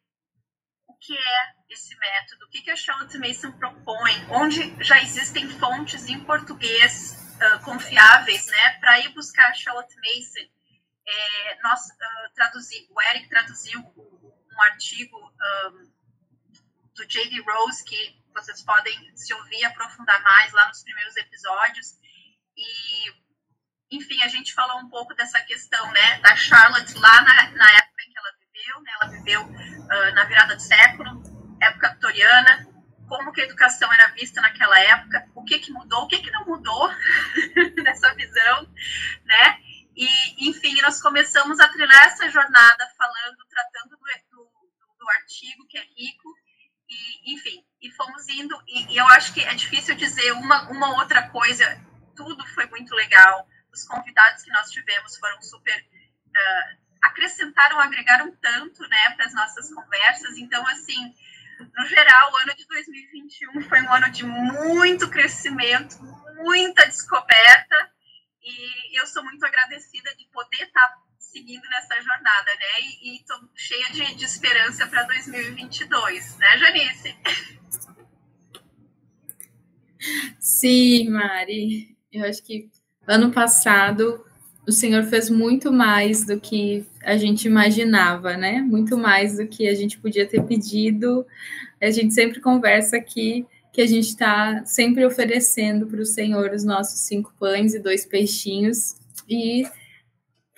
o 0.87 0.95
que 0.95 1.15
é 1.15 1.53
esse 1.69 1.95
método, 1.99 2.45
o 2.45 2.49
que, 2.49 2.61
que 2.61 2.71
a 2.71 2.75
Charlotte 2.75 3.17
Mason 3.17 3.51
propõe, 3.51 4.25
onde 4.31 4.83
já 4.83 4.99
existem 5.01 5.47
fontes 5.59 6.07
em 6.07 6.23
português 6.23 7.35
uh, 7.35 7.63
confiáveis, 7.63 8.47
né, 8.47 8.79
para 8.79 8.99
ir 8.99 9.09
buscar 9.09 9.53
Charlotte 9.53 9.95
Mason. 9.97 10.49
É, 11.05 11.61
nós 11.61 11.81
uh, 11.81 12.33
traduzi, 12.35 12.87
o 12.89 13.01
Eric 13.01 13.29
traduziu 13.29 13.79
um 13.79 14.61
artigo 14.61 15.17
um, 15.17 15.91
do 16.95 17.05
J.D. 17.05 17.41
Rose 17.41 17.83
que 17.83 18.18
vocês 18.41 18.63
podem 18.63 19.15
se 19.15 19.33
ouvir 19.33 19.63
aprofundar 19.65 20.21
mais 20.21 20.51
lá 20.53 20.67
nos 20.67 20.83
primeiros 20.83 21.15
episódios. 21.15 21.93
E 22.57 23.13
enfim 23.91 24.21
a 24.23 24.27
gente 24.27 24.53
falou 24.53 24.79
um 24.79 24.89
pouco 24.89 25.15
dessa 25.15 25.39
questão 25.41 25.91
né 25.91 26.19
da 26.19 26.35
Charlotte 26.35 26.93
lá 26.95 27.21
na, 27.21 27.51
na 27.51 27.71
época 27.71 28.03
em 28.03 28.11
que 28.11 28.19
ela 28.19 28.31
viveu 28.39 28.81
né, 28.81 28.91
ela 29.01 29.11
viveu 29.11 29.41
uh, 29.41 30.13
na 30.13 30.25
virada 30.25 30.55
do 30.55 30.61
século 30.61 31.39
época 31.61 31.93
vitoriana. 31.93 32.67
Como 33.07 33.31
que 33.31 33.41
a 33.41 33.45
educação 33.45 33.91
era 33.91 34.09
vista 34.09 34.39
naquela 34.39 34.79
época, 34.79 35.27
o 35.33 35.43
que 35.43 35.57
que 35.59 35.71
mudou, 35.71 36.03
o 36.03 36.07
que 36.07 36.19
que 36.19 36.29
não 36.29 36.45
mudou 36.45 36.89
nessa 37.83 38.13
visão, 38.13 38.71
né? 39.25 39.59
E, 39.95 40.47
enfim, 40.49 40.79
nós 40.81 41.01
começamos 41.01 41.59
a 41.59 41.67
trilhar 41.69 42.05
essa 42.05 42.29
jornada 42.29 42.87
falando, 42.95 43.37
tratando 43.49 43.97
do, 43.97 44.37
do, 44.37 44.97
do 44.99 45.09
artigo 45.09 45.67
que 45.67 45.77
é 45.77 45.81
rico, 45.81 46.35
e, 46.87 47.33
enfim, 47.33 47.65
e 47.81 47.91
fomos 47.91 48.27
indo, 48.29 48.55
e, 48.67 48.93
e, 48.93 48.97
eu 48.97 49.05
acho 49.07 49.33
que 49.33 49.41
é 49.41 49.53
difícil 49.53 49.95
dizer 49.95 50.31
uma, 50.33 50.69
uma 50.69 50.99
outra 50.99 51.29
coisa, 51.29 51.81
tudo 52.15 52.45
foi 52.47 52.65
muito 52.67 52.93
legal, 52.93 53.47
os 53.73 53.83
convidados 53.85 54.43
que 54.43 54.51
nós 54.51 54.69
tivemos 54.69 55.17
foram 55.17 55.41
super, 55.41 55.79
uh, 55.79 56.77
acrescentaram, 57.03 57.79
agregaram 57.79 58.35
tanto, 58.41 58.81
né, 58.87 59.11
para 59.15 59.25
as 59.25 59.33
nossas 59.33 59.73
conversas, 59.73 60.37
então, 60.37 60.65
assim, 60.67 61.13
no 61.59 61.85
geral, 61.87 62.31
o 62.31 62.37
ano 62.37 62.55
de 62.55 62.65
2021 62.67 63.61
foi 63.61 63.81
um 63.81 63.93
ano 63.93 64.09
de 64.09 64.25
muito 64.25 65.09
crescimento, 65.09 65.97
muita 66.35 66.85
descoberta, 66.85 67.91
e 68.41 68.99
eu 68.99 69.05
sou 69.07 69.23
muito 69.23 69.45
agradecida 69.45 70.13
de 70.15 70.25
poder 70.27 70.63
estar 70.63 70.97
seguindo 71.31 71.61
nessa 71.69 71.95
jornada, 72.01 72.51
né? 72.59 72.81
E 73.03 73.17
estou 73.17 73.37
cheia 73.55 73.89
de, 73.91 74.15
de 74.15 74.25
esperança 74.25 74.87
para 74.87 75.03
2022, 75.03 76.37
né, 76.37 76.57
Janice? 76.57 77.15
Sim, 80.39 81.09
Mari. 81.09 81.95
Eu 82.11 82.25
acho 82.25 82.43
que 82.43 82.69
ano 83.07 83.31
passado 83.31 84.25
o 84.67 84.71
Senhor 84.71 85.03
fez 85.03 85.29
muito 85.29 85.71
mais 85.71 86.25
do 86.25 86.39
que 86.39 86.85
a 87.03 87.17
gente 87.17 87.45
imaginava, 87.45 88.35
né? 88.35 88.61
Muito 88.61 88.97
mais 88.97 89.37
do 89.37 89.47
que 89.47 89.67
a 89.67 89.75
gente 89.75 89.99
podia 89.99 90.27
ter 90.27 90.43
pedido. 90.43 91.25
A 91.81 91.91
gente 91.91 92.13
sempre 92.13 92.39
conversa 92.39 92.97
aqui 92.97 93.45
que 93.71 93.81
a 93.81 93.87
gente 93.87 94.07
está 94.07 94.65
sempre 94.65 95.05
oferecendo 95.05 95.85
para 95.85 96.01
o 96.01 96.05
Senhor 96.05 96.51
os 96.51 96.63
nossos 96.63 97.01
cinco 97.01 97.33
pães 97.39 97.73
e 97.73 97.79
dois 97.79 98.05
peixinhos 98.05 98.95
e 99.27 99.63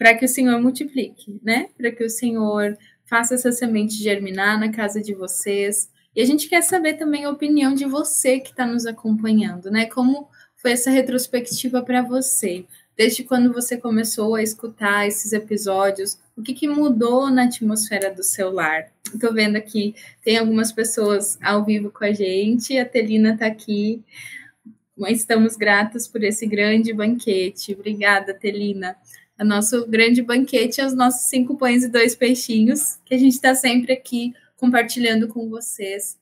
para 0.02 0.16
que 0.16 0.26
o 0.26 0.28
Senhor 0.28 0.60
multiplique, 0.60 1.40
né? 1.44 1.70
Para 1.78 1.92
que 1.92 2.04
o 2.04 2.10
Senhor 2.10 2.76
faça 3.06 3.36
essa 3.36 3.52
semente 3.52 4.02
germinar 4.02 4.60
na 4.60 4.72
casa 4.72 5.00
de 5.00 5.14
vocês. 5.14 5.92
E 6.16 6.22
a 6.24 6.26
gente 6.26 6.50
quer 6.50 6.64
saber 6.64 6.96
também 6.96 7.24
a 7.24 7.30
opinião 7.30 7.76
de 7.76 7.86
você 7.86 8.40
que 8.40 8.50
está 8.50 8.66
nos 8.66 8.88
acompanhando, 8.88 9.70
né? 9.70 9.86
Como 9.86 10.28
foi 10.56 10.72
essa 10.72 10.90
retrospectiva 10.90 11.84
para 11.84 12.02
você? 12.02 12.66
desde 12.98 13.24
quando 13.24 13.54
você 13.54 13.78
começou 13.78 14.36
a 14.36 14.44
escutar 14.44 15.08
esses 15.08 15.34
episódios, 15.34 16.20
o 16.38 16.42
que, 16.44 16.54
que 16.54 16.68
mudou 16.68 17.32
na 17.32 17.46
atmosfera 17.46 18.14
do 18.14 18.22
seu 18.22 18.52
lar. 18.52 18.92
Estou 19.12 19.34
vendo 19.34 19.56
aqui, 19.56 19.96
tem 20.24 20.38
algumas 20.38 20.72
pessoas 20.72 21.40
ao 21.42 21.66
vivo 21.66 21.90
com 21.90 22.04
a 22.04 22.12
gente, 22.12 22.78
a 22.78 22.86
Telina 22.86 23.34
está 23.34 23.48
aqui. 23.48 24.04
Estamos 25.08 25.56
gratos 25.56 26.08
por 26.08 26.24
esse 26.24 26.46
grande 26.46 26.94
banquete. 26.94 27.74
Obrigada, 27.74 28.36
Telina. 28.36 28.96
O 29.42 29.44
nosso 29.44 29.88
grande 29.88 30.22
banquete 30.22 30.80
os 30.86 30.94
nossos 30.94 31.28
cinco 31.28 31.58
pães 31.58 31.84
e 31.84 31.90
dois 31.90 32.14
peixinhos, 32.16 33.00
que 33.04 33.16
a 33.16 33.18
gente 33.18 33.34
está 33.34 33.56
sempre 33.56 33.92
aqui 33.92 34.36
compartilhando 34.56 35.28
com 35.28 35.50
vocês, 35.50 36.16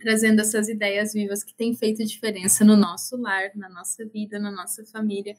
trazendo 0.00 0.40
essas 0.40 0.66
ideias 0.66 1.12
vivas 1.12 1.44
que 1.44 1.52
têm 1.52 1.74
feito 1.74 2.02
diferença 2.06 2.64
no 2.64 2.74
nosso 2.74 3.18
lar, 3.18 3.50
na 3.54 3.68
nossa 3.68 4.06
vida, 4.06 4.38
na 4.38 4.50
nossa 4.50 4.82
família 4.86 5.36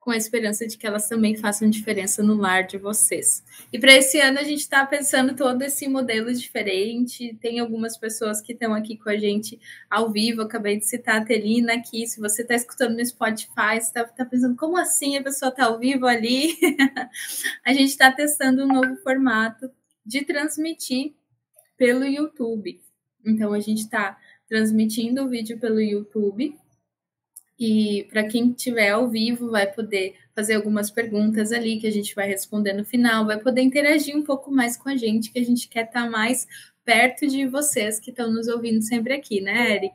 com 0.00 0.10
a 0.10 0.16
esperança 0.16 0.66
de 0.66 0.78
que 0.78 0.86
elas 0.86 1.08
também 1.08 1.36
façam 1.36 1.68
diferença 1.68 2.22
no 2.22 2.34
lar 2.34 2.66
de 2.66 2.78
vocês. 2.78 3.42
E 3.72 3.78
para 3.78 3.92
esse 3.94 4.20
ano 4.20 4.38
a 4.38 4.42
gente 4.42 4.60
está 4.60 4.86
pensando 4.86 5.34
todo 5.34 5.62
esse 5.62 5.88
modelo 5.88 6.32
diferente. 6.32 7.36
Tem 7.40 7.58
algumas 7.58 7.96
pessoas 7.96 8.40
que 8.40 8.52
estão 8.52 8.72
aqui 8.72 8.96
com 8.96 9.10
a 9.10 9.16
gente 9.16 9.60
ao 9.90 10.10
vivo. 10.10 10.42
acabei 10.42 10.78
de 10.78 10.86
citar 10.86 11.20
a 11.20 11.24
Telina 11.24 11.74
aqui. 11.74 12.06
Se 12.06 12.20
você 12.20 12.42
está 12.42 12.54
escutando 12.54 12.96
no 12.96 13.04
Spotify, 13.04 13.76
está 13.76 14.04
tá 14.04 14.24
pensando 14.24 14.56
como 14.56 14.76
assim 14.76 15.16
a 15.16 15.22
pessoa 15.22 15.50
está 15.50 15.66
ao 15.66 15.78
vivo 15.78 16.06
ali? 16.06 16.56
a 17.64 17.72
gente 17.72 17.90
está 17.90 18.10
testando 18.12 18.64
um 18.64 18.68
novo 18.68 18.96
formato 19.02 19.70
de 20.06 20.24
transmitir 20.24 21.12
pelo 21.76 22.04
YouTube. 22.04 22.80
Então 23.26 23.52
a 23.52 23.60
gente 23.60 23.82
está 23.82 24.16
transmitindo 24.48 25.22
o 25.22 25.28
vídeo 25.28 25.58
pelo 25.58 25.80
YouTube 25.80 26.56
e 27.58 28.06
para 28.10 28.28
quem 28.28 28.50
estiver 28.50 28.90
ao 28.90 29.08
vivo, 29.08 29.50
vai 29.50 29.66
poder 29.66 30.16
fazer 30.34 30.54
algumas 30.54 30.90
perguntas 30.90 31.50
ali 31.50 31.80
que 31.80 31.86
a 31.86 31.90
gente 31.90 32.14
vai 32.14 32.28
responder 32.28 32.72
no 32.72 32.84
final, 32.84 33.26
vai 33.26 33.40
poder 33.40 33.62
interagir 33.62 34.16
um 34.16 34.22
pouco 34.22 34.50
mais 34.50 34.76
com 34.76 34.88
a 34.88 34.96
gente, 34.96 35.32
que 35.32 35.38
a 35.38 35.44
gente 35.44 35.68
quer 35.68 35.86
estar 35.86 36.04
tá 36.04 36.10
mais 36.10 36.46
perto 36.84 37.26
de 37.26 37.46
vocês 37.46 37.98
que 37.98 38.10
estão 38.10 38.32
nos 38.32 38.46
ouvindo 38.46 38.80
sempre 38.82 39.12
aqui, 39.12 39.40
né, 39.40 39.74
Eric? 39.74 39.94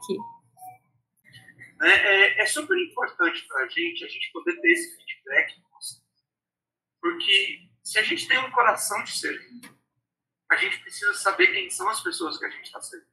É, 1.81 1.87
é, 1.87 2.41
é 2.41 2.45
super 2.45 2.77
importante 2.77 3.45
para 3.47 3.63
a 3.63 3.67
gente 3.69 4.03
a 4.03 4.07
gente 4.07 4.31
poder 4.31 4.59
ter 4.59 4.71
esse 4.71 4.97
feedback, 4.97 5.63
porque 7.01 7.69
se 7.83 7.99
a 7.99 8.03
gente 8.03 8.27
tem 8.27 8.37
um 8.39 8.51
coração 8.51 9.03
de 9.03 9.11
servir, 9.11 9.61
a 10.49 10.55
gente 10.55 10.79
precisa 10.79 11.13
saber 11.13 11.47
quem 11.47 11.69
são 11.69 11.89
as 11.89 12.01
pessoas 12.01 12.37
que 12.37 12.45
a 12.45 12.49
gente 12.49 12.65
está 12.65 12.81
servindo. 12.81 13.09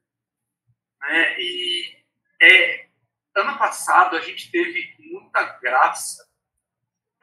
Né? 1.01 1.39
E 1.39 1.95
é, 2.41 2.90
ano 3.35 3.57
passado 3.57 4.15
a 4.15 4.21
gente 4.21 4.51
teve 4.51 4.95
muita 4.99 5.43
graça 5.59 6.27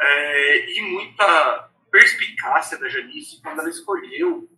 é, 0.01 0.71
e 0.71 0.83
muita 0.83 1.71
perspicácia 1.91 2.79
da 2.79 2.89
Janice 2.89 3.41
quando 3.43 3.61
ela 3.61 3.71
escolheu 3.71 4.49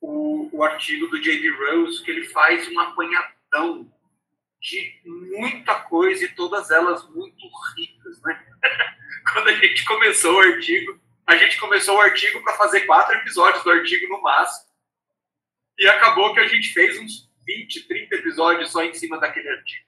o, 0.00 0.50
o 0.52 0.62
artigo 0.62 1.06
do 1.08 1.20
J.D. 1.20 1.50
Rose, 1.50 2.02
que 2.04 2.10
ele 2.10 2.26
faz 2.26 2.68
um 2.68 2.78
apanhadão 2.78 3.90
de 4.60 5.00
muita 5.04 5.74
coisa 5.80 6.24
e 6.24 6.34
todas 6.34 6.70
elas 6.70 7.08
muito 7.10 7.46
ricas, 7.76 8.20
né? 8.22 8.46
quando 9.32 9.48
a 9.48 9.54
gente 9.54 9.84
começou 9.84 10.34
o 10.34 10.40
artigo, 10.40 11.00
a 11.26 11.36
gente 11.36 11.58
começou 11.58 11.96
o 11.96 12.00
artigo 12.00 12.42
para 12.42 12.54
fazer 12.54 12.82
quatro 12.82 13.14
episódios 13.16 13.64
do 13.64 13.70
artigo 13.70 14.08
no 14.08 14.20
máximo. 14.20 14.72
E 15.78 15.88
acabou 15.88 16.32
que 16.34 16.40
a 16.40 16.46
gente 16.46 16.72
fez 16.72 16.98
uns 16.98 17.30
20, 17.46 17.88
30 17.88 18.14
episódios 18.16 18.70
só 18.70 18.82
em 18.84 18.94
cima 18.94 19.18
daquele 19.18 19.48
artigo. 19.48 19.84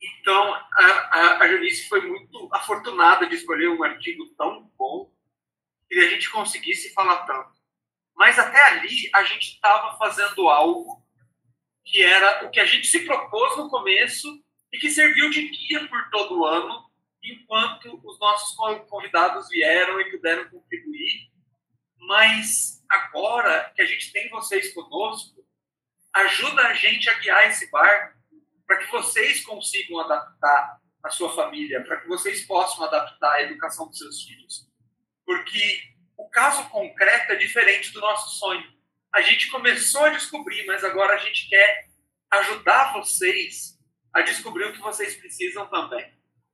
Então, 0.00 0.54
a, 0.54 0.84
a, 0.84 1.38
a 1.42 1.48
Janice 1.48 1.88
foi 1.88 2.00
muito 2.02 2.48
afortunada 2.52 3.26
de 3.26 3.34
escolher 3.34 3.68
um 3.68 3.82
artigo 3.82 4.26
tão 4.36 4.70
bom 4.78 5.12
e 5.90 5.98
a 5.98 6.08
gente 6.08 6.30
conseguisse 6.30 6.92
falar 6.92 7.26
tanto. 7.26 7.58
Mas 8.14 8.38
até 8.38 8.62
ali, 8.66 9.10
a 9.14 9.22
gente 9.24 9.54
estava 9.54 9.96
fazendo 9.96 10.48
algo 10.48 11.02
que 11.84 12.02
era 12.02 12.46
o 12.46 12.50
que 12.50 12.60
a 12.60 12.66
gente 12.66 12.86
se 12.86 13.04
propôs 13.06 13.56
no 13.56 13.70
começo 13.70 14.28
e 14.72 14.78
que 14.78 14.90
serviu 14.90 15.30
de 15.30 15.48
guia 15.48 15.88
por 15.88 16.10
todo 16.10 16.38
o 16.38 16.44
ano, 16.44 16.84
enquanto 17.22 18.00
os 18.04 18.18
nossos 18.18 18.54
convidados 18.88 19.48
vieram 19.48 20.00
e 20.00 20.10
puderam 20.10 20.48
contribuir. 20.50 21.30
Mas 21.96 22.84
agora 22.88 23.72
que 23.74 23.82
a 23.82 23.86
gente 23.86 24.12
tem 24.12 24.28
vocês 24.28 24.72
conosco, 24.74 25.44
ajuda 26.12 26.68
a 26.68 26.74
gente 26.74 27.08
a 27.08 27.14
guiar 27.14 27.48
esse 27.48 27.70
barco 27.70 28.17
para 28.68 28.76
que 28.76 28.92
vocês 28.92 29.40
consigam 29.40 29.98
adaptar 29.98 30.78
a 31.02 31.08
sua 31.08 31.34
família, 31.34 31.82
para 31.84 32.02
que 32.02 32.06
vocês 32.06 32.46
possam 32.46 32.84
adaptar 32.84 33.32
a 33.32 33.42
educação 33.42 33.88
dos 33.88 33.96
seus 33.96 34.22
filhos. 34.22 34.68
Porque 35.24 35.80
o 36.18 36.28
caso 36.28 36.68
concreto 36.68 37.32
é 37.32 37.36
diferente 37.36 37.90
do 37.94 38.00
nosso 38.00 38.38
sonho. 38.38 38.62
A 39.14 39.22
gente 39.22 39.50
começou 39.50 40.04
a 40.04 40.10
descobrir, 40.10 40.66
mas 40.66 40.84
agora 40.84 41.14
a 41.14 41.18
gente 41.18 41.48
quer 41.48 41.88
ajudar 42.30 42.92
vocês 42.92 43.78
a 44.12 44.20
descobrir 44.20 44.64
o 44.64 44.72
que 44.74 44.80
vocês 44.80 45.16
precisam 45.16 45.66
também. 45.68 46.12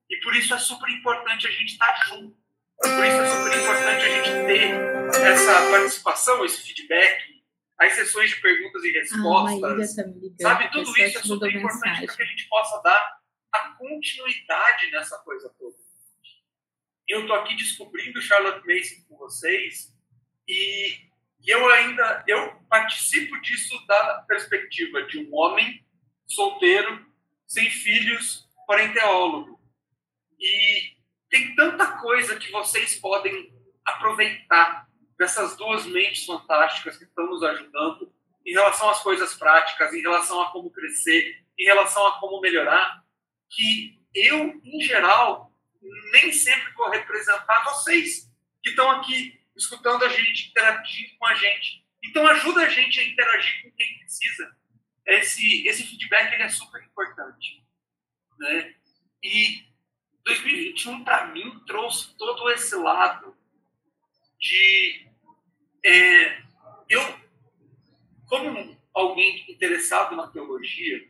E 0.09 0.17
por 0.21 0.37
isso 0.37 0.55
é 0.55 0.59
super 0.59 0.89
importante 0.91 1.49
a 1.49 1.51
gente 1.51 1.73
estar 1.73 2.07
junto. 2.07 2.37
Por 2.77 3.05
isso 3.05 3.21
é 3.21 3.27
super 3.27 3.59
importante 3.59 4.05
a 4.05 4.09
gente 4.09 4.47
ter 4.47 5.21
essa 5.27 5.71
participação, 5.71 6.45
esse 6.45 6.63
feedback, 6.63 7.34
as 7.79 7.93
sessões 7.93 8.31
de 8.31 8.41
perguntas 8.41 8.85
e 8.85 8.91
respostas. 8.93 9.63
Ah, 9.63 9.77
sabe, 10.41 10.71
tudo 10.71 10.91
isso 10.99 11.19
é 11.19 11.23
super 11.23 11.55
importante 11.55 12.07
para 12.07 12.17
que 12.17 12.23
a 12.23 12.27
gente 12.27 12.49
possa 12.49 12.81
dar 12.83 13.19
a 13.53 13.71
continuidade 13.71 14.91
nessa 14.91 15.19
coisa 15.19 15.53
toda. 15.59 15.77
Eu 17.07 17.23
estou 17.23 17.37
aqui 17.37 17.55
descobrindo 17.57 18.21
Charlotte 18.23 18.67
Mason 18.67 19.05
com 19.09 19.17
vocês 19.19 19.93
e, 20.49 20.97
e 21.41 21.51
eu 21.51 21.69
ainda 21.71 22.25
eu 22.27 22.55
participo 22.69 23.39
disso 23.43 23.79
da 23.87 24.25
perspectiva 24.27 25.03
de 25.03 25.19
um 25.19 25.35
homem 25.35 25.85
solteiro, 26.27 27.07
sem 27.47 27.69
filhos, 27.71 28.49
porém 28.67 28.93
teólogo. 28.93 29.61
E 30.41 30.95
tem 31.29 31.55
tanta 31.55 31.99
coisa 31.99 32.37
que 32.37 32.51
vocês 32.51 32.99
podem 32.99 33.53
aproveitar 33.85 34.84
dessas 35.25 35.57
duas 35.57 35.87
mentes 35.87 36.27
fantásticas 36.27 36.99
que 36.99 37.05
estão 37.05 37.27
nos 37.27 37.43
ajudando 37.43 38.13
em 38.45 38.53
relação 38.53 38.91
às 38.91 39.03
coisas 39.03 39.35
práticas, 39.35 39.95
em 39.95 40.03
relação 40.03 40.39
a 40.43 40.53
como 40.53 40.71
crescer, 40.71 41.43
em 41.59 41.65
relação 41.65 42.07
a 42.07 42.21
como 42.21 42.43
melhorar, 42.43 43.03
que 43.49 43.99
eu, 44.15 44.61
em 44.63 44.81
geral, 44.83 45.51
nem 46.13 46.31
sempre 46.31 46.71
vou 46.75 46.91
representar 46.91 47.65
vocês 47.65 48.31
que 48.63 48.71
estão 48.71 48.91
aqui 48.91 49.41
escutando 49.57 50.05
a 50.05 50.09
gente, 50.11 50.51
interagindo 50.51 51.17
com 51.19 51.27
a 51.27 51.35
gente. 51.35 51.87
Então, 52.05 52.27
ajuda 52.27 52.61
a 52.61 52.69
gente 52.69 53.01
a 53.01 53.09
interagir 53.09 53.63
com 53.63 53.71
quem 53.71 53.99
precisa. 54.01 54.55
Esse, 55.07 55.67
esse 55.67 55.85
feedback 55.85 56.35
ele 56.35 56.43
é 56.43 56.49
super 56.51 56.83
importante. 56.83 57.65
Né? 58.39 58.75
E 59.23 59.65
2021, 60.27 61.03
para 61.03 61.29
mim, 61.29 61.61
trouxe 61.67 62.15
todo 62.19 62.51
esse 62.51 62.77
lado 62.77 63.35
de 64.39 65.14
é, 65.85 66.43
eu, 66.89 67.01
como 68.27 68.77
alguém 68.93 69.45
interessado 69.51 70.17
na 70.17 70.29
teologia, 70.29 71.09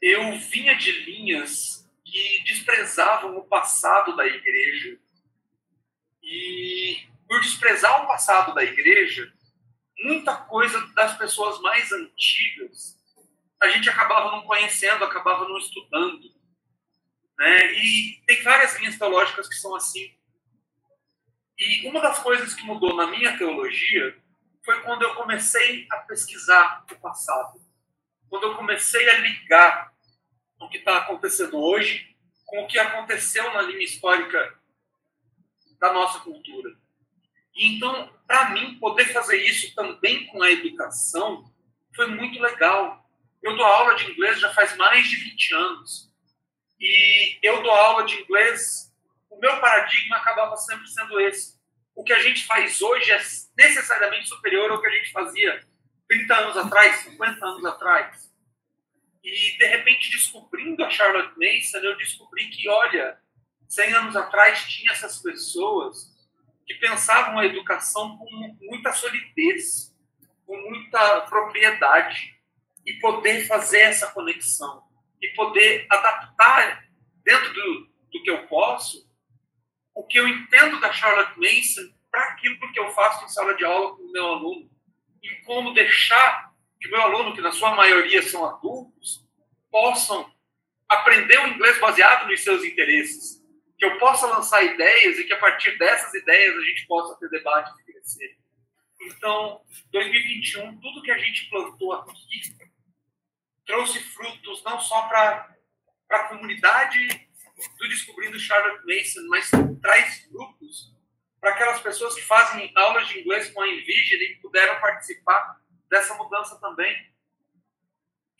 eu 0.00 0.38
vinha 0.38 0.74
de 0.76 0.90
linhas 1.04 1.88
que 2.04 2.42
desprezavam 2.44 3.36
o 3.36 3.44
passado 3.44 4.16
da 4.16 4.26
igreja. 4.26 4.98
E 6.22 7.06
por 7.26 7.40
desprezar 7.40 8.04
o 8.04 8.06
passado 8.06 8.54
da 8.54 8.64
igreja, 8.64 9.32
muita 10.00 10.36
coisa 10.36 10.80
das 10.94 11.16
pessoas 11.16 11.60
mais 11.60 11.92
antigas 11.92 12.98
a 13.60 13.68
gente 13.70 13.90
acabava 13.90 14.30
não 14.30 14.42
conhecendo, 14.42 15.04
acabava 15.04 15.48
não 15.48 15.58
estudando. 15.58 16.32
Né? 17.38 17.72
E 17.72 18.22
tem 18.26 18.42
várias 18.42 18.78
linhas 18.78 18.96
teológicas 18.96 19.48
que 19.48 19.54
são 19.56 19.74
assim. 19.74 20.14
E 21.58 21.88
uma 21.88 22.00
das 22.00 22.20
coisas 22.20 22.54
que 22.54 22.62
mudou 22.62 22.94
na 22.94 23.06
minha 23.08 23.36
teologia 23.36 24.16
foi 24.64 24.80
quando 24.82 25.02
eu 25.02 25.14
comecei 25.14 25.86
a 25.90 25.96
pesquisar 25.98 26.84
o 26.90 26.94
passado. 26.96 27.60
Quando 28.28 28.44
eu 28.44 28.56
comecei 28.56 29.08
a 29.10 29.18
ligar 29.18 29.92
o 30.60 30.68
que 30.68 30.78
está 30.78 30.98
acontecendo 30.98 31.58
hoje 31.58 32.16
com 32.46 32.62
o 32.62 32.66
que 32.66 32.78
aconteceu 32.78 33.52
na 33.52 33.62
linha 33.62 33.84
histórica 33.84 34.58
da 35.78 35.92
nossa 35.92 36.20
cultura. 36.20 36.74
E 37.54 37.76
então, 37.76 38.12
para 38.26 38.50
mim, 38.50 38.78
poder 38.78 39.12
fazer 39.12 39.42
isso 39.42 39.74
também 39.74 40.26
com 40.28 40.42
a 40.42 40.50
educação 40.50 41.52
foi 41.94 42.06
muito 42.06 42.40
legal. 42.40 43.04
Eu 43.42 43.56
dou 43.56 43.66
aula 43.66 43.96
de 43.96 44.10
inglês 44.10 44.40
já 44.40 44.52
faz 44.54 44.76
mais 44.76 45.08
de 45.08 45.16
20 45.16 45.54
anos. 45.54 46.12
E 46.80 47.38
eu 47.42 47.62
dou 47.62 47.72
aula 47.72 48.04
de 48.04 48.14
inglês 48.14 48.87
o 49.38 49.40
meu 49.40 49.60
paradigma 49.60 50.16
acabava 50.16 50.56
sempre 50.56 50.88
sendo 50.88 51.20
esse. 51.20 51.56
O 51.94 52.02
que 52.02 52.12
a 52.12 52.18
gente 52.18 52.44
faz 52.44 52.82
hoje 52.82 53.10
é 53.12 53.20
necessariamente 53.56 54.28
superior 54.28 54.70
ao 54.70 54.80
que 54.80 54.86
a 54.88 54.90
gente 54.90 55.12
fazia 55.12 55.64
30 56.08 56.36
anos 56.36 56.56
atrás, 56.56 56.96
50 57.02 57.46
anos 57.46 57.64
atrás. 57.64 58.32
E, 59.22 59.56
de 59.56 59.66
repente, 59.66 60.10
descobrindo 60.10 60.84
a 60.84 60.90
Charlotte 60.90 61.34
Mason, 61.38 61.78
eu 61.78 61.96
descobri 61.96 62.48
que, 62.50 62.68
olha, 62.68 63.16
100 63.68 63.92
anos 63.94 64.16
atrás 64.16 64.64
tinha 64.64 64.90
essas 64.90 65.22
pessoas 65.22 66.08
que 66.66 66.74
pensavam 66.74 67.38
a 67.38 67.46
educação 67.46 68.18
com 68.18 68.56
muita 68.60 68.92
solidez, 68.92 69.94
com 70.46 70.56
muita 70.68 71.20
propriedade, 71.22 72.36
e 72.84 72.94
poder 72.94 73.46
fazer 73.46 73.82
essa 73.82 74.10
conexão, 74.10 74.82
e 75.22 75.28
poder 75.28 75.86
adaptar 75.90 76.88
dentro 77.22 77.52
do, 77.52 77.88
do 78.12 78.22
que 78.22 78.30
eu 78.30 78.46
posso 78.48 79.07
o 79.98 80.04
que 80.04 80.16
eu 80.16 80.28
entendo 80.28 80.78
da 80.78 80.92
Charlotte 80.92 81.36
Mason 81.36 81.92
para 82.08 82.22
aquilo 82.22 82.72
que 82.72 82.78
eu 82.78 82.88
faço 82.92 83.24
em 83.24 83.28
sala 83.28 83.52
de 83.56 83.64
aula 83.64 83.96
com 83.96 84.02
o 84.04 84.12
meu 84.12 84.26
aluno, 84.26 84.70
e 85.20 85.28
como 85.44 85.74
deixar 85.74 86.52
que 86.80 86.86
o 86.86 86.90
meu 86.92 87.02
aluno, 87.02 87.34
que 87.34 87.40
na 87.40 87.50
sua 87.50 87.74
maioria 87.74 88.22
são 88.22 88.44
adultos, 88.44 89.26
possam 89.68 90.32
aprender 90.88 91.40
o 91.40 91.48
inglês 91.48 91.80
baseado 91.80 92.28
nos 92.28 92.44
seus 92.44 92.62
interesses, 92.62 93.44
que 93.76 93.84
eu 93.84 93.98
possa 93.98 94.28
lançar 94.28 94.62
ideias 94.62 95.18
e 95.18 95.24
que 95.24 95.32
a 95.32 95.38
partir 95.38 95.76
dessas 95.76 96.14
ideias 96.14 96.56
a 96.56 96.64
gente 96.64 96.86
possa 96.86 97.18
ter 97.18 97.28
debates 97.30 97.72
e 97.80 97.92
crescer. 97.92 98.38
Então, 99.02 99.60
2021, 99.90 100.78
tudo 100.78 101.02
que 101.02 101.10
a 101.10 101.18
gente 101.18 101.50
plantou 101.50 101.92
aqui 101.92 102.40
trouxe 103.66 103.98
frutos 103.98 104.62
não 104.62 104.80
só 104.80 105.08
para 105.08 105.56
a 106.08 106.28
comunidade 106.28 107.27
do 107.78 107.88
Descobrindo 107.88 108.38
Charlotte 108.38 108.84
Mason, 108.86 109.26
mas 109.28 109.50
traz 109.80 110.20
frutos 110.24 110.94
para 111.40 111.50
aquelas 111.50 111.80
pessoas 111.80 112.14
que 112.14 112.22
fazem 112.22 112.72
aulas 112.74 113.08
de 113.08 113.20
inglês 113.20 113.50
com 113.50 113.60
a 113.60 113.68
Envision 113.68 114.20
e 114.20 114.38
puderam 114.40 114.80
participar 114.80 115.60
dessa 115.88 116.14
mudança 116.14 116.58
também. 116.60 117.12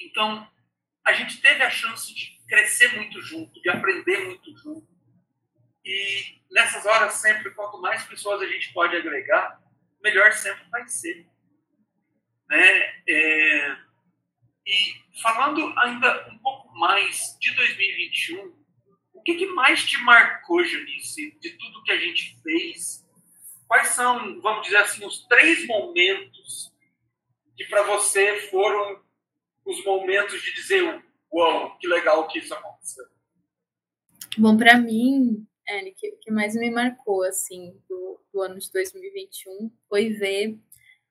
Então, 0.00 0.48
a 1.04 1.12
gente 1.12 1.40
teve 1.40 1.62
a 1.62 1.70
chance 1.70 2.14
de 2.14 2.38
crescer 2.46 2.94
muito 2.96 3.20
junto, 3.22 3.60
de 3.60 3.68
aprender 3.68 4.26
muito 4.26 4.56
junto. 4.56 4.86
E 5.84 6.40
nessas 6.50 6.84
horas, 6.86 7.14
sempre, 7.14 7.50
quanto 7.52 7.80
mais 7.80 8.04
pessoas 8.04 8.42
a 8.42 8.46
gente 8.46 8.72
pode 8.72 8.96
agregar, 8.96 9.60
melhor 10.02 10.32
sempre 10.32 10.68
vai 10.70 10.86
ser. 10.86 11.26
Né? 12.48 13.02
É... 13.08 13.76
E 14.66 15.20
falando 15.22 15.72
ainda 15.78 16.28
um 16.30 16.38
pouco 16.38 16.76
mais 16.78 17.36
de 17.40 17.54
2021, 17.54 18.48
o 18.48 18.57
que, 19.28 19.34
que 19.34 19.46
mais 19.52 19.84
te 19.84 19.98
marcou, 20.04 20.64
Junice, 20.64 21.36
de 21.38 21.50
tudo 21.50 21.82
que 21.82 21.92
a 21.92 21.98
gente 21.98 22.40
fez? 22.42 23.06
Quais 23.66 23.88
são, 23.88 24.40
vamos 24.40 24.62
dizer 24.62 24.78
assim, 24.78 25.04
os 25.04 25.26
três 25.26 25.66
momentos 25.66 26.72
que 27.54 27.64
para 27.66 27.82
você 27.82 28.40
foram 28.48 29.02
os 29.66 29.84
momentos 29.84 30.40
de 30.40 30.54
dizer, 30.54 31.04
uau, 31.30 31.76
que 31.76 31.86
legal 31.86 32.26
que 32.28 32.38
isso 32.38 32.54
aconteceu? 32.54 33.04
Bom, 34.38 34.56
para 34.56 34.78
mim, 34.78 35.46
o 35.68 35.94
que, 35.94 36.12
que 36.12 36.30
mais 36.30 36.54
me 36.54 36.70
marcou, 36.70 37.22
assim, 37.24 37.76
do, 37.86 38.20
do 38.32 38.40
ano 38.40 38.58
de 38.58 38.72
2021 38.72 39.70
foi 39.90 40.10
ver 40.10 40.58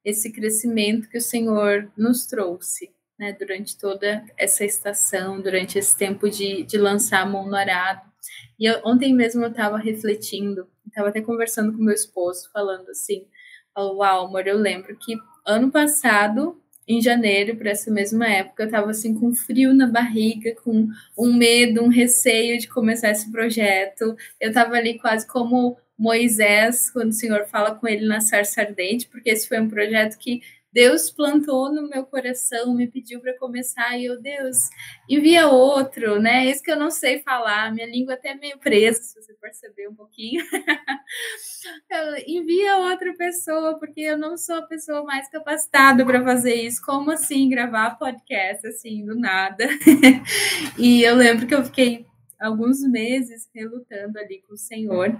esse 0.04 0.32
crescimento 0.32 1.10
que 1.10 1.18
o 1.20 1.22
Senhor 1.22 1.92
nos 1.96 2.26
trouxe 2.26 2.92
né, 3.20 3.34
durante 3.34 3.78
toda 3.78 4.26
essa 4.38 4.64
estação, 4.64 5.40
durante 5.40 5.78
esse 5.78 5.96
tempo 5.96 6.30
de, 6.30 6.64
de 6.64 6.78
lançar 6.78 7.22
a 7.22 7.26
mão 7.26 7.48
no 7.48 7.56
arado. 7.56 8.07
E 8.60 8.66
eu, 8.66 8.82
ontem 8.86 9.14
mesmo 9.14 9.44
eu 9.44 9.50
estava 9.50 9.78
refletindo, 9.78 10.68
estava 10.88 11.10
até 11.10 11.22
conversando 11.22 11.74
com 11.74 11.84
meu 11.84 11.94
esposo, 11.94 12.50
falando 12.52 12.90
assim: 12.90 13.26
Uau, 13.78 14.26
amor, 14.28 14.48
eu 14.48 14.58
lembro 14.58 14.98
que 14.98 15.16
ano 15.46 15.72
passado, 15.72 16.60
em 16.88 17.02
janeiro, 17.02 17.56
para 17.58 17.72
essa 17.72 17.92
mesma 17.92 18.28
época, 18.28 18.64
eu 18.64 18.68
estava 18.68 18.90
assim 18.92 19.14
com 19.14 19.34
frio 19.34 19.74
na 19.74 19.88
barriga, 19.88 20.56
com 20.64 20.88
um 21.18 21.34
medo, 21.34 21.84
um 21.84 21.90
receio 21.90 22.58
de 22.60 22.68
começar 22.68 23.12
esse 23.12 23.32
projeto. 23.32 24.16
Eu 24.40 24.50
estava 24.50 24.76
ali 24.76 24.98
quase 24.98 25.28
como 25.28 25.78
Moisés, 25.98 26.90
quando 26.92 27.10
o 27.10 27.14
Senhor 27.14 27.46
fala 27.48 27.76
com 27.76 27.88
ele 27.88 28.06
na 28.06 28.22
sarça 28.22 28.62
ardente, 28.62 29.08
porque 29.08 29.30
esse 29.30 29.48
foi 29.48 29.60
um 29.60 29.70
projeto 29.70 30.18
que 30.18 30.42
Deus 30.72 31.10
plantou 31.10 31.72
no 31.72 31.90
meu 31.90 32.06
coração, 32.06 32.76
me 32.76 32.88
pediu 32.88 33.20
para 33.20 33.38
começar, 33.38 33.98
e 33.98 34.06
eu, 34.06 34.22
Deus, 34.22 34.70
envia 35.10 35.48
outro, 35.48 36.20
né? 36.20 36.46
Isso 36.46 36.62
que 36.62 36.72
eu 36.72 36.80
não 36.80 36.92
sei 36.92 37.20
falar, 37.20 37.74
minha 37.74 37.88
língua 37.88 38.14
até 38.14 38.30
é 38.30 38.36
meio 38.36 38.58
presa, 38.60 39.02
se 39.02 39.16
você 39.16 39.34
perceber 39.36 39.88
um 39.88 39.96
pouquinho. 39.96 40.44
envia 42.28 42.78
outra 42.78 43.14
pessoa, 43.16 43.80
porque 43.80 44.02
eu 44.02 44.18
não 44.18 44.38
sou 44.38 44.56
a 44.56 44.62
pessoa 44.62 45.04
mais 45.04 45.30
capacitada 45.30 46.06
para 46.06 46.24
fazer 46.24 46.56
isso. 46.56 46.82
Como 46.86 47.12
assim 47.12 47.50
gravar 47.50 47.98
podcast 47.98 48.68
assim, 48.68 49.06
do 49.06 49.18
nada? 49.18 49.68
e 50.78 51.04
eu 51.04 51.16
lembro 51.16 51.48
que 51.48 51.56
eu 51.56 51.64
fiquei 51.64 52.06
alguns 52.40 52.82
meses 52.82 53.50
relutando 53.54 54.20
ali 54.20 54.44
com 54.48 54.54
o 54.54 54.58
Senhor 54.58 55.18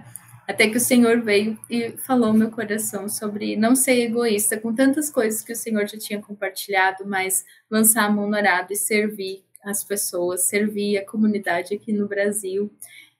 até 0.48 0.66
que 0.66 0.78
o 0.78 0.80
Senhor 0.80 1.20
veio 1.20 1.58
e 1.68 1.90
falou 1.98 2.32
meu 2.32 2.50
coração 2.50 3.06
sobre 3.06 3.54
não 3.54 3.76
ser 3.76 4.00
egoísta 4.00 4.58
com 4.58 4.74
tantas 4.74 5.10
coisas 5.10 5.42
que 5.42 5.52
o 5.52 5.56
Senhor 5.56 5.86
já 5.86 5.98
tinha 5.98 6.22
compartilhado, 6.22 7.06
mas 7.06 7.44
lançar 7.70 8.06
a 8.06 8.10
mão 8.10 8.30
no 8.30 8.34
arado 8.34 8.72
e 8.72 8.76
servir 8.76 9.44
as 9.62 9.84
pessoas, 9.84 10.44
servir 10.44 10.96
a 10.96 11.04
comunidade 11.04 11.74
aqui 11.74 11.92
no 11.92 12.08
Brasil. 12.08 12.72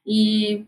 E 0.03 0.65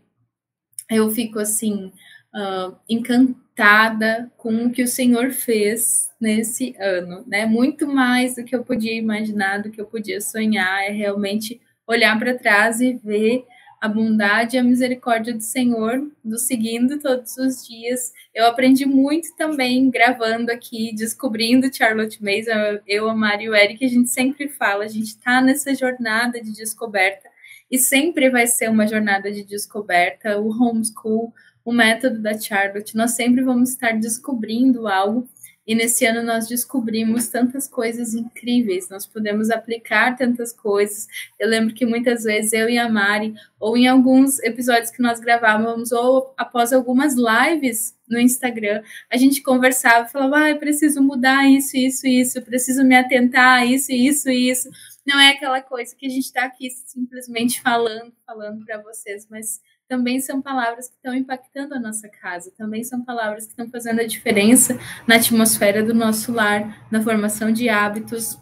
eu 0.88 1.10
fico 1.10 1.40
assim, 1.40 1.92
uh, 2.32 2.76
encantada 2.88 4.30
com 4.36 4.66
o 4.66 4.70
que 4.70 4.84
o 4.84 4.88
Senhor 4.88 5.32
fez 5.32 6.12
nesse 6.20 6.76
ano, 6.78 7.24
né? 7.26 7.44
Muito 7.44 7.88
mais 7.88 8.36
do 8.36 8.44
que 8.44 8.54
eu 8.54 8.62
podia 8.62 8.94
imaginar, 8.94 9.62
do 9.62 9.70
que 9.70 9.80
eu 9.80 9.86
podia 9.86 10.20
sonhar, 10.20 10.84
é 10.84 10.92
realmente 10.92 11.60
olhar 11.88 12.16
para 12.20 12.38
trás 12.38 12.80
e 12.80 12.92
ver 13.02 13.44
a 13.82 13.88
bondade 13.88 14.54
e 14.54 14.60
a 14.60 14.62
misericórdia 14.62 15.34
do 15.34 15.42
Senhor, 15.42 16.08
do 16.22 16.38
seguindo 16.38 17.00
todos 17.00 17.36
os 17.36 17.66
dias. 17.66 18.12
Eu 18.32 18.46
aprendi 18.46 18.86
muito 18.86 19.34
também 19.34 19.90
gravando 19.90 20.52
aqui, 20.52 20.94
descobrindo 20.94 21.74
Charlotte 21.74 22.22
Mason, 22.22 22.78
eu, 22.86 23.10
a 23.10 23.14
Mari 23.14 23.46
e 23.46 23.48
o 23.48 23.54
Eric, 23.56 23.84
a 23.84 23.88
gente 23.88 24.08
sempre 24.08 24.46
fala, 24.46 24.84
a 24.84 24.88
gente 24.88 25.08
está 25.08 25.40
nessa 25.40 25.74
jornada 25.74 26.40
de 26.40 26.52
descoberta 26.52 27.28
e 27.68 27.76
sempre 27.76 28.30
vai 28.30 28.46
ser 28.46 28.70
uma 28.70 28.86
jornada 28.86 29.32
de 29.32 29.42
descoberta. 29.42 30.38
O 30.38 30.50
homeschool, 30.50 31.34
o 31.64 31.72
método 31.72 32.22
da 32.22 32.38
Charlotte, 32.38 32.96
nós 32.96 33.16
sempre 33.16 33.42
vamos 33.42 33.70
estar 33.70 33.98
descobrindo 33.98 34.86
algo 34.86 35.28
e 35.66 35.74
nesse 35.74 36.04
ano 36.04 36.22
nós 36.22 36.48
descobrimos 36.48 37.28
tantas 37.28 37.68
coisas 37.68 38.14
incríveis, 38.14 38.88
nós 38.88 39.06
podemos 39.06 39.50
aplicar 39.50 40.16
tantas 40.16 40.52
coisas. 40.52 41.06
Eu 41.38 41.48
lembro 41.48 41.74
que 41.74 41.86
muitas 41.86 42.24
vezes 42.24 42.52
eu 42.52 42.68
e 42.68 42.78
a 42.78 42.88
Mari, 42.88 43.34
ou 43.60 43.76
em 43.76 43.86
alguns 43.86 44.40
episódios 44.40 44.90
que 44.90 45.00
nós 45.00 45.20
gravávamos, 45.20 45.92
ou 45.92 46.34
após 46.36 46.72
algumas 46.72 47.14
lives 47.14 47.96
no 48.08 48.18
Instagram, 48.18 48.82
a 49.10 49.16
gente 49.16 49.42
conversava 49.42 50.08
falava: 50.08 50.50
ah, 50.50 50.54
preciso 50.56 51.02
mudar 51.02 51.48
isso, 51.48 51.76
isso, 51.76 52.06
isso, 52.06 52.42
preciso 52.42 52.84
me 52.84 52.96
atentar 52.96 53.60
a 53.60 53.64
isso, 53.64 53.92
isso, 53.92 54.30
isso. 54.30 54.68
Não 55.06 55.18
é 55.18 55.30
aquela 55.30 55.60
coisa 55.60 55.94
que 55.96 56.06
a 56.06 56.10
gente 56.10 56.24
está 56.24 56.44
aqui 56.44 56.70
simplesmente 56.86 57.60
falando, 57.62 58.12
falando 58.26 58.64
para 58.64 58.80
vocês, 58.82 59.26
mas 59.30 59.60
também 59.88 60.20
são 60.20 60.40
palavras 60.40 60.88
que 60.88 60.94
estão 60.94 61.14
impactando 61.14 61.74
a 61.74 61.80
nossa 61.80 62.08
casa, 62.08 62.52
também 62.56 62.82
são 62.82 63.04
palavras 63.04 63.44
que 63.44 63.50
estão 63.50 63.68
fazendo 63.68 64.00
a 64.00 64.06
diferença 64.06 64.78
na 65.06 65.16
atmosfera 65.16 65.82
do 65.82 65.94
nosso 65.94 66.32
lar, 66.32 66.86
na 66.90 67.02
formação 67.02 67.52
de 67.52 67.68
hábitos 67.68 68.38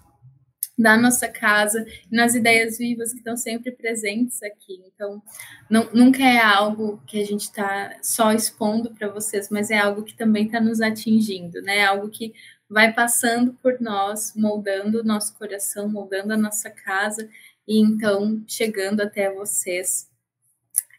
da 0.80 0.96
nossa 0.96 1.28
casa, 1.28 1.84
nas 2.10 2.34
ideias 2.34 2.78
vivas 2.78 3.12
que 3.12 3.18
estão 3.18 3.36
sempre 3.36 3.70
presentes 3.70 4.42
aqui. 4.42 4.82
Então, 4.86 5.22
não, 5.68 5.88
nunca 5.92 6.22
é 6.24 6.38
algo 6.38 7.02
que 7.06 7.20
a 7.20 7.26
gente 7.26 7.42
está 7.42 7.98
só 8.02 8.32
expondo 8.32 8.90
para 8.94 9.08
vocês, 9.08 9.50
mas 9.50 9.70
é 9.70 9.78
algo 9.78 10.02
que 10.02 10.16
também 10.16 10.46
está 10.46 10.58
nos 10.58 10.80
atingindo, 10.80 11.60
né? 11.60 11.78
É 11.78 11.84
algo 11.84 12.08
que 12.08 12.32
vai 12.68 12.92
passando 12.92 13.52
por 13.54 13.80
nós, 13.80 14.32
moldando 14.34 15.00
o 15.00 15.04
nosso 15.04 15.36
coração, 15.36 15.88
moldando 15.88 16.32
a 16.32 16.36
nossa 16.36 16.70
casa 16.70 17.28
e 17.68 17.78
então 17.78 18.42
chegando 18.46 19.00
até 19.02 19.32
vocês 19.32 20.09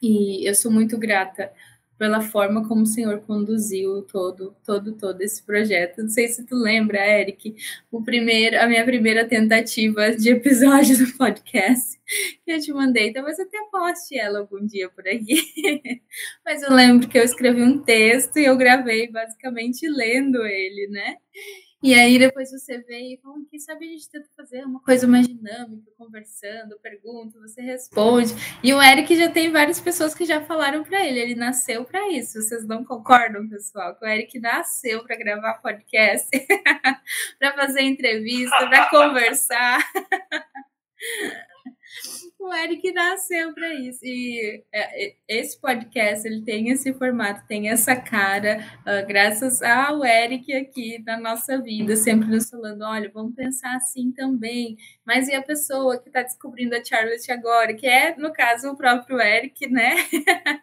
e 0.02 0.48
eu 0.48 0.56
sou 0.56 0.72
muito 0.72 0.98
grata 0.98 1.52
pela 2.02 2.20
forma 2.20 2.68
como 2.68 2.82
o 2.82 2.88
Senhor 2.88 3.22
conduziu 3.22 4.02
todo, 4.02 4.56
todo, 4.66 4.94
todo 4.94 5.22
esse 5.22 5.44
projeto. 5.46 6.02
Não 6.02 6.10
sei 6.10 6.28
se 6.30 6.44
tu 6.44 6.56
lembra, 6.56 6.98
Eric, 6.98 7.56
o 7.92 8.02
primeiro, 8.04 8.60
a 8.60 8.66
minha 8.66 8.84
primeira 8.84 9.24
tentativa 9.24 10.10
de 10.16 10.32
episódio 10.32 10.98
do 10.98 11.16
podcast 11.16 12.00
que 12.44 12.52
eu 12.52 12.60
te 12.60 12.74
mandei. 12.74 13.14
Talvez 13.14 13.40
até 13.40 13.56
poste 13.72 14.18
ela 14.18 14.40
algum 14.40 14.66
dia 14.66 14.90
por 14.90 15.08
aqui. 15.08 15.44
Mas 16.44 16.64
eu 16.64 16.74
lembro 16.74 17.08
que 17.08 17.20
eu 17.20 17.24
escrevi 17.24 17.62
um 17.62 17.78
texto 17.78 18.38
e 18.38 18.46
eu 18.46 18.58
gravei 18.58 19.08
basicamente 19.08 19.88
lendo 19.88 20.44
ele, 20.44 20.88
né? 20.88 21.18
E 21.84 21.96
aí 21.96 22.20
depois 22.20 22.52
você 22.52 22.78
vê 22.78 23.14
e 23.14 23.18
fala, 23.18 23.38
quem 23.50 23.60
sabe 23.60 23.86
a 23.86 23.92
gente 23.92 24.08
tenta 24.08 24.30
fazer 24.38 24.64
uma 24.64 24.80
coisa 24.82 25.08
mais 25.08 25.28
dinâmica, 25.28 25.92
conversando, 25.98 26.78
pergunta, 26.80 27.40
você 27.40 27.60
responde. 27.60 28.34
E 28.64 28.72
o 28.72 28.82
Eric 28.82 29.16
já 29.16 29.30
tem 29.30 29.52
várias 29.52 29.80
pessoas 29.80 30.14
que 30.14 30.24
já 30.24 30.42
falaram 30.42 30.84
para 30.84 31.04
ele, 31.04 31.20
ele 31.20 31.36
nasceu 31.36 31.84
para 31.84 32.10
isso. 32.10 32.40
Vocês 32.40 32.68
não 32.68 32.86
concordam, 32.86 33.50
pessoal? 33.50 33.96
Que 33.96 34.06
o 34.06 34.08
Eric 34.08 34.40
nasceu 34.40 35.04
para 35.04 35.16
gravar 35.16 35.56
podcast, 35.56 36.30
para 37.40 37.54
fazer 37.54 37.82
entrevista, 37.82 38.68
para 38.68 38.88
conversar. 38.90 39.84
o 42.40 42.54
Eric 42.54 42.92
nasceu 42.92 43.54
para 43.54 43.74
isso. 43.74 44.00
E 44.04 44.64
é, 44.74 45.16
esse 45.28 45.60
podcast 45.60 46.28
ele 46.28 46.42
tem 46.42 46.70
esse 46.70 46.94
formato, 46.94 47.46
tem 47.48 47.70
essa 47.70 47.96
cara, 47.96 48.66
uh, 48.82 49.08
graças 49.08 49.62
ao 49.62 50.04
Eric 50.04 50.54
aqui 50.54 51.02
na 51.06 51.20
nossa 51.20 51.62
vida, 51.62 51.96
sempre 51.96 52.30
nos 52.30 52.50
falando: 52.50 52.82
olha, 52.82 53.12
vamos 53.14 53.36
pensar 53.36 53.76
assim 53.76 54.12
também. 54.12 54.78
Mas 55.06 55.28
e 55.28 55.36
a 55.36 55.42
pessoa 55.42 56.00
que 56.00 56.10
está 56.10 56.22
descobrindo 56.24 56.76
a 56.76 56.84
Charlotte 56.84 57.32
agora, 57.32 57.74
que 57.74 57.88
é, 57.88 58.16
no 58.18 58.32
caso, 58.34 58.70
o 58.70 58.78
próprio 58.78 59.20
Eric, 59.20 59.68
né? 59.70 59.96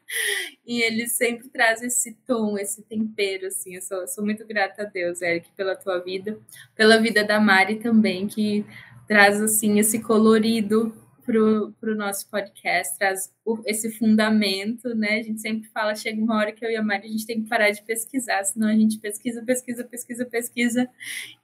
e 0.66 0.82
ele 0.82 1.06
sempre 1.06 1.48
traz 1.48 1.82
esse 1.82 2.14
tom, 2.26 2.58
esse 2.58 2.82
tempero, 2.82 3.46
assim. 3.46 3.76
Eu 3.76 3.82
sou, 3.82 4.06
sou 4.08 4.24
muito 4.24 4.46
grata 4.46 4.82
a 4.82 4.86
Deus, 4.86 5.22
Eric, 5.22 5.50
pela 5.56 5.76
tua 5.76 5.98
vida, 5.98 6.38
pela 6.74 6.98
vida 6.98 7.24
da 7.24 7.38
Mari 7.38 7.76
também, 7.76 8.26
que 8.26 8.64
traz 9.06 9.40
assim 9.40 9.78
esse 9.78 10.00
colorido 10.00 10.94
para 11.28 11.92
o 11.92 11.94
nosso 11.94 12.26
podcast, 12.30 12.96
traz 12.96 13.30
esse 13.66 13.90
fundamento, 13.90 14.94
né? 14.94 15.18
A 15.18 15.22
gente 15.22 15.42
sempre 15.42 15.68
fala, 15.68 15.94
chega 15.94 16.22
uma 16.22 16.36
hora 16.36 16.52
que 16.52 16.64
eu 16.64 16.70
e 16.70 16.76
a 16.76 16.82
Mari 16.82 17.06
a 17.06 17.10
gente 17.10 17.26
tem 17.26 17.42
que 17.42 17.48
parar 17.48 17.70
de 17.70 17.82
pesquisar, 17.82 18.42
senão 18.44 18.68
a 18.68 18.74
gente 18.74 18.98
pesquisa, 18.98 19.44
pesquisa, 19.44 19.84
pesquisa, 19.84 20.24
pesquisa 20.24 20.88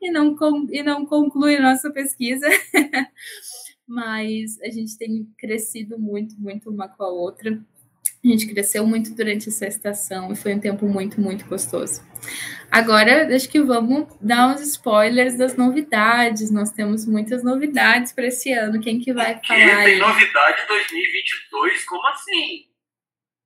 e 0.00 0.10
não, 0.10 0.34
e 0.70 0.82
não 0.82 1.04
conclui 1.04 1.56
a 1.56 1.62
nossa 1.62 1.90
pesquisa. 1.90 2.46
Mas 3.86 4.58
a 4.62 4.70
gente 4.70 4.96
tem 4.96 5.28
crescido 5.36 5.98
muito, 5.98 6.34
muito 6.40 6.70
uma 6.70 6.88
com 6.88 7.02
a 7.02 7.10
outra. 7.10 7.62
A 8.24 8.28
gente 8.28 8.46
cresceu 8.46 8.86
muito 8.86 9.14
durante 9.14 9.50
essa 9.50 9.66
estação 9.66 10.32
e 10.32 10.36
foi 10.36 10.54
um 10.54 10.58
tempo 10.58 10.86
muito, 10.86 11.20
muito 11.20 11.44
gostoso. 11.44 12.02
Agora, 12.70 13.34
acho 13.36 13.48
que 13.50 13.60
vamos 13.60 14.08
dar 14.18 14.48
uns 14.48 14.62
spoilers 14.62 15.36
das 15.36 15.56
novidades. 15.56 16.50
Nós 16.50 16.70
temos 16.70 17.06
muitas 17.06 17.44
novidades 17.44 18.12
para 18.12 18.26
esse 18.26 18.50
ano. 18.50 18.80
Quem 18.80 18.98
que 18.98 19.12
vai 19.12 19.38
falar 19.46 19.58
Tem 19.58 19.70
aí? 19.70 19.98
novidade 19.98 20.66
2022? 20.66 21.84
Como 21.84 22.06
assim? 22.08 22.64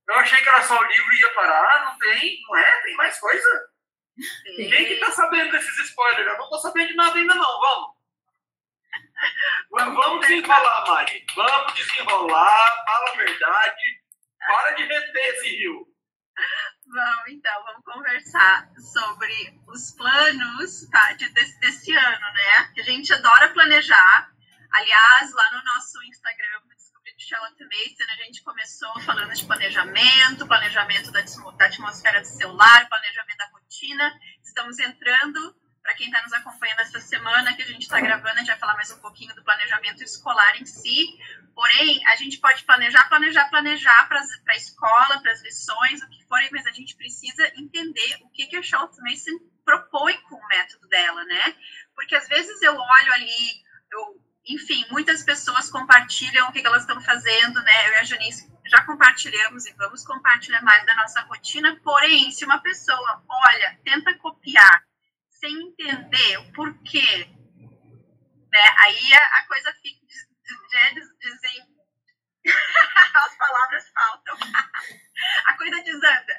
Eu 0.08 0.14
achei 0.14 0.40
que 0.40 0.48
era 0.48 0.62
só 0.62 0.78
o 0.78 0.84
livro 0.84 1.12
e 1.12 1.20
ia 1.22 1.34
parar. 1.34 1.84
Não 1.84 1.98
tem? 1.98 2.38
Não 2.48 2.56
é? 2.56 2.82
Tem 2.82 2.94
mais 2.94 3.18
coisa? 3.18 3.48
Tem. 4.56 4.70
Quem 4.70 4.86
que 4.86 4.96
tá 4.96 5.10
sabendo 5.10 5.50
desses 5.50 5.78
spoilers? 5.86 6.26
Eu 6.26 6.38
não 6.38 6.48
tô 6.48 6.58
sabendo 6.58 6.88
de 6.88 6.94
nada 6.94 7.18
ainda 7.18 7.34
não. 7.34 7.60
Vamos. 7.60 7.98
Vamos 9.72 10.20
desenrolar, 10.20 10.84
Mari. 10.86 11.24
Vamos 11.34 11.74
desenrolar. 11.74 12.84
Fala 12.86 13.10
a 13.12 13.16
verdade. 13.16 13.97
Para 14.48 14.70
de 14.72 14.82
reter 14.82 15.34
esse 15.34 15.56
rio. 15.56 15.86
Vamos, 16.86 17.28
então, 17.28 17.64
vamos 17.64 17.84
conversar 17.84 18.70
sobre 18.92 19.60
os 19.66 19.90
planos 19.92 20.88
tá, 20.88 21.12
de, 21.12 21.28
desse, 21.28 21.60
desse 21.60 21.92
ano, 21.92 22.32
né? 22.32 22.72
Que 22.72 22.80
a 22.80 22.84
gente 22.84 23.12
adora 23.12 23.52
planejar. 23.52 24.32
Aliás, 24.72 25.32
lá 25.32 25.52
no 25.52 25.64
nosso 25.64 26.02
Instagram, 26.04 26.62
Descobrindo 26.70 27.20
Charlotte 27.20 27.64
Mason, 27.64 28.10
a 28.10 28.24
gente 28.24 28.42
começou 28.42 29.00
falando 29.00 29.34
de 29.34 29.44
planejamento, 29.44 30.46
planejamento 30.46 31.12
da, 31.12 31.20
da 31.20 31.66
atmosfera 31.66 32.20
do 32.22 32.26
celular, 32.26 32.88
planejamento 32.88 33.36
da 33.36 33.46
rotina. 33.48 34.20
Estamos 34.42 34.78
entrando 34.78 35.54
para 35.82 35.94
quem 35.94 36.06
está 36.06 36.22
nos 36.22 36.32
acompanhando 36.34 36.80
essa 36.80 37.00
semana 37.00 37.54
que 37.54 37.62
a 37.62 37.66
gente 37.66 37.82
está 37.82 37.98
gravando, 38.00 38.34
a 38.34 38.38
gente 38.38 38.48
vai 38.48 38.58
falar 38.58 38.74
mais 38.74 38.90
um 38.90 38.98
pouquinho 38.98 39.34
do 39.34 39.42
planejamento 39.42 40.02
escolar 40.02 40.60
em 40.60 40.66
si. 40.66 41.18
Porém, 41.58 42.00
a 42.06 42.14
gente 42.14 42.38
pode 42.38 42.62
planejar, 42.62 43.08
planejar, 43.08 43.50
planejar 43.50 44.06
para 44.06 44.20
a 44.20 44.56
escola, 44.56 45.20
para 45.20 45.32
as 45.32 45.42
lições, 45.42 46.00
o 46.00 46.08
que 46.08 46.24
forem, 46.28 46.48
mas 46.52 46.64
a 46.68 46.70
gente 46.70 46.94
precisa 46.94 47.52
entender 47.56 48.16
o 48.22 48.30
que, 48.30 48.46
que 48.46 48.54
a 48.54 48.62
Charlotte 48.62 49.00
Mason 49.02 49.36
propõe 49.64 50.16
com 50.28 50.36
o 50.36 50.46
método 50.46 50.86
dela, 50.86 51.24
né? 51.24 51.56
Porque 51.96 52.14
às 52.14 52.28
vezes 52.28 52.62
eu 52.62 52.76
olho 52.76 53.12
ali, 53.12 53.60
eu, 53.90 54.22
enfim, 54.46 54.86
muitas 54.92 55.24
pessoas 55.24 55.68
compartilham 55.68 56.48
o 56.48 56.52
que, 56.52 56.60
que 56.60 56.66
elas 56.68 56.82
estão 56.82 57.00
fazendo, 57.00 57.60
né? 57.64 57.88
Eu 57.88 57.92
e 57.94 57.96
a 57.96 58.04
Janice 58.04 58.48
já 58.66 58.84
compartilhamos 58.84 59.66
e 59.66 59.72
vamos 59.72 60.04
compartilhar 60.04 60.62
mais 60.62 60.86
da 60.86 60.94
nossa 60.94 61.22
rotina. 61.22 61.76
Porém, 61.82 62.30
se 62.30 62.44
uma 62.44 62.62
pessoa 62.62 63.24
olha, 63.28 63.80
tenta 63.84 64.14
copiar 64.18 64.84
sem 65.28 65.52
entender 65.60 66.38
o 66.38 66.52
porquê, 66.52 67.28
né? 68.52 68.74
Aí 68.78 69.12
a, 69.12 69.40
a 69.40 69.46
coisa 69.48 69.72
fica 69.82 69.98
dizem 71.18 71.78
as 73.14 73.36
palavras 73.36 73.88
faltam, 73.90 74.36
a 75.46 75.56
coisa 75.56 75.82
desanda. 75.82 76.38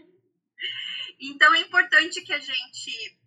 então 1.20 1.54
é 1.54 1.60
importante 1.60 2.22
que 2.22 2.32
a 2.32 2.38
gente 2.38 3.18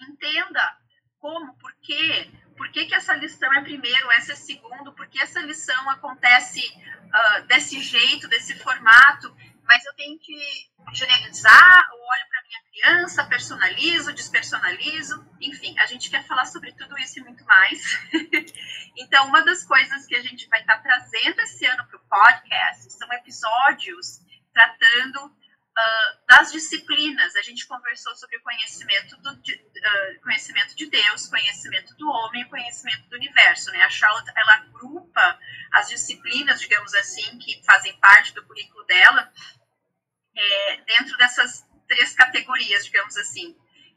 entenda 0.00 0.76
como, 1.18 1.56
por 1.58 1.74
quê, 1.82 2.30
por 2.56 2.70
que, 2.70 2.86
que 2.86 2.94
essa 2.94 3.14
lição 3.14 3.52
é 3.54 3.62
primeiro, 3.62 4.10
essa 4.12 4.32
é 4.32 4.36
segundo, 4.36 4.92
por 4.92 5.08
que 5.08 5.20
essa 5.20 5.40
lição 5.40 5.90
acontece 5.90 6.60
uh, 6.60 7.46
desse 7.46 7.80
jeito, 7.80 8.28
desse 8.28 8.56
formato, 8.58 9.34
mas 9.68 9.84
eu 9.84 9.94
tenho 9.94 10.18
que 10.18 10.34
generalizar, 10.94 11.88
eu 11.92 11.98
olho 11.98 12.28
para 12.30 12.42
minha 12.42 12.62
criança, 12.70 13.26
personalizo, 13.26 14.14
despersonalizo, 14.14 15.28
enfim, 15.40 15.78
a 15.78 15.84
gente 15.84 16.08
quer 16.08 16.26
falar 16.26 16.46
sobre 16.46 16.72
tudo 16.72 16.98
isso 16.98 17.18
e 17.18 17.22
muito 17.22 17.44
mais. 17.44 17.78
então, 18.96 19.26
uma 19.26 19.44
das 19.44 19.64
coisas 19.64 20.06
que 20.06 20.16
a 20.16 20.22
gente 20.22 20.48
vai 20.48 20.60
estar 20.62 20.78
tá 20.78 20.82
trazendo 20.82 21.40
esse 21.42 21.66
ano 21.66 21.86
para 21.86 21.98
o 21.98 22.08
podcast 22.08 22.90
são 22.94 23.12
episódios 23.12 24.20
tratando 24.54 25.38
uh, 25.78 26.26
das 26.26 26.50
disciplinas. 26.50 27.36
A 27.36 27.42
gente 27.42 27.66
conversou 27.66 28.14
sobre 28.16 28.36
o 28.38 28.42
conhecimento, 28.42 29.16
do, 29.18 29.36
de, 29.42 29.54
uh, 29.54 30.20
conhecimento 30.22 30.74
de 30.74 30.86
Deus, 30.86 31.28
conhecimento 31.28 31.94
do 31.96 32.08
homem 32.10 32.48
conhecimento 32.48 33.08
do 33.08 33.16
universo. 33.16 33.70
Né? 33.70 33.82
A 33.82 33.90
Charlotte, 33.90 34.32
ela 34.34 34.54
agrupa 34.54 35.38
as 35.72 35.88
disciplinas, 35.88 36.60
digamos 36.60 36.94
assim, 36.94 37.38
que 37.38 37.62
fazem 37.64 37.96
parte 38.00 38.34
do 38.34 38.44
currículo 38.46 38.84
dela, 38.86 39.32
é, 40.38 40.76
dentro 40.86 41.16
dessas 41.16 41.66
três 41.86 42.14
categorias, 42.14 42.84
digamos 42.84 43.16
assim. 43.16 43.56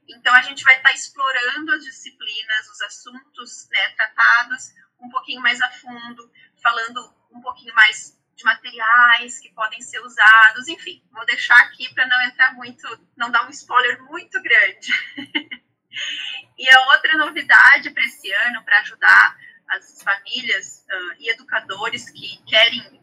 Então, 0.10 0.34
a 0.34 0.42
gente 0.42 0.64
vai 0.64 0.76
estar 0.78 0.92
explorando 0.92 1.72
as 1.74 1.84
disciplinas, 1.84 2.70
os 2.70 2.82
assuntos 2.82 3.70
né, 3.72 3.90
tratados 3.90 4.74
um 5.00 5.10
pouquinho 5.10 5.42
mais 5.42 5.62
a 5.62 5.70
fundo, 5.72 6.32
falando 6.62 7.14
um 7.32 7.42
pouquinho 7.42 7.74
mais 7.74 8.18
de 8.36 8.44
materiais 8.44 9.40
que 9.40 9.54
podem 9.54 9.82
ser 9.82 10.00
usados, 10.00 10.68
enfim, 10.68 11.04
vou 11.12 11.26
deixar 11.26 11.58
aqui 11.60 11.94
para 11.94 12.08
não 12.08 12.22
entrar 12.24 12.54
muito, 12.54 12.88
não 13.16 13.30
dar 13.30 13.46
um 13.46 13.50
spoiler 13.50 14.02
muito 14.04 14.42
grande. 14.42 14.92
e 16.58 16.70
a 16.70 16.88
outra 16.88 17.18
novidade 17.18 17.92
para 17.92 18.04
esse 18.04 18.32
ano, 18.32 18.64
para 18.64 18.80
ajudar 18.80 19.38
as 19.70 20.02
famílias 20.02 20.86
uh, 20.90 21.16
e 21.20 21.30
educadores 21.30 22.10
que 22.10 22.44
querem 22.46 23.01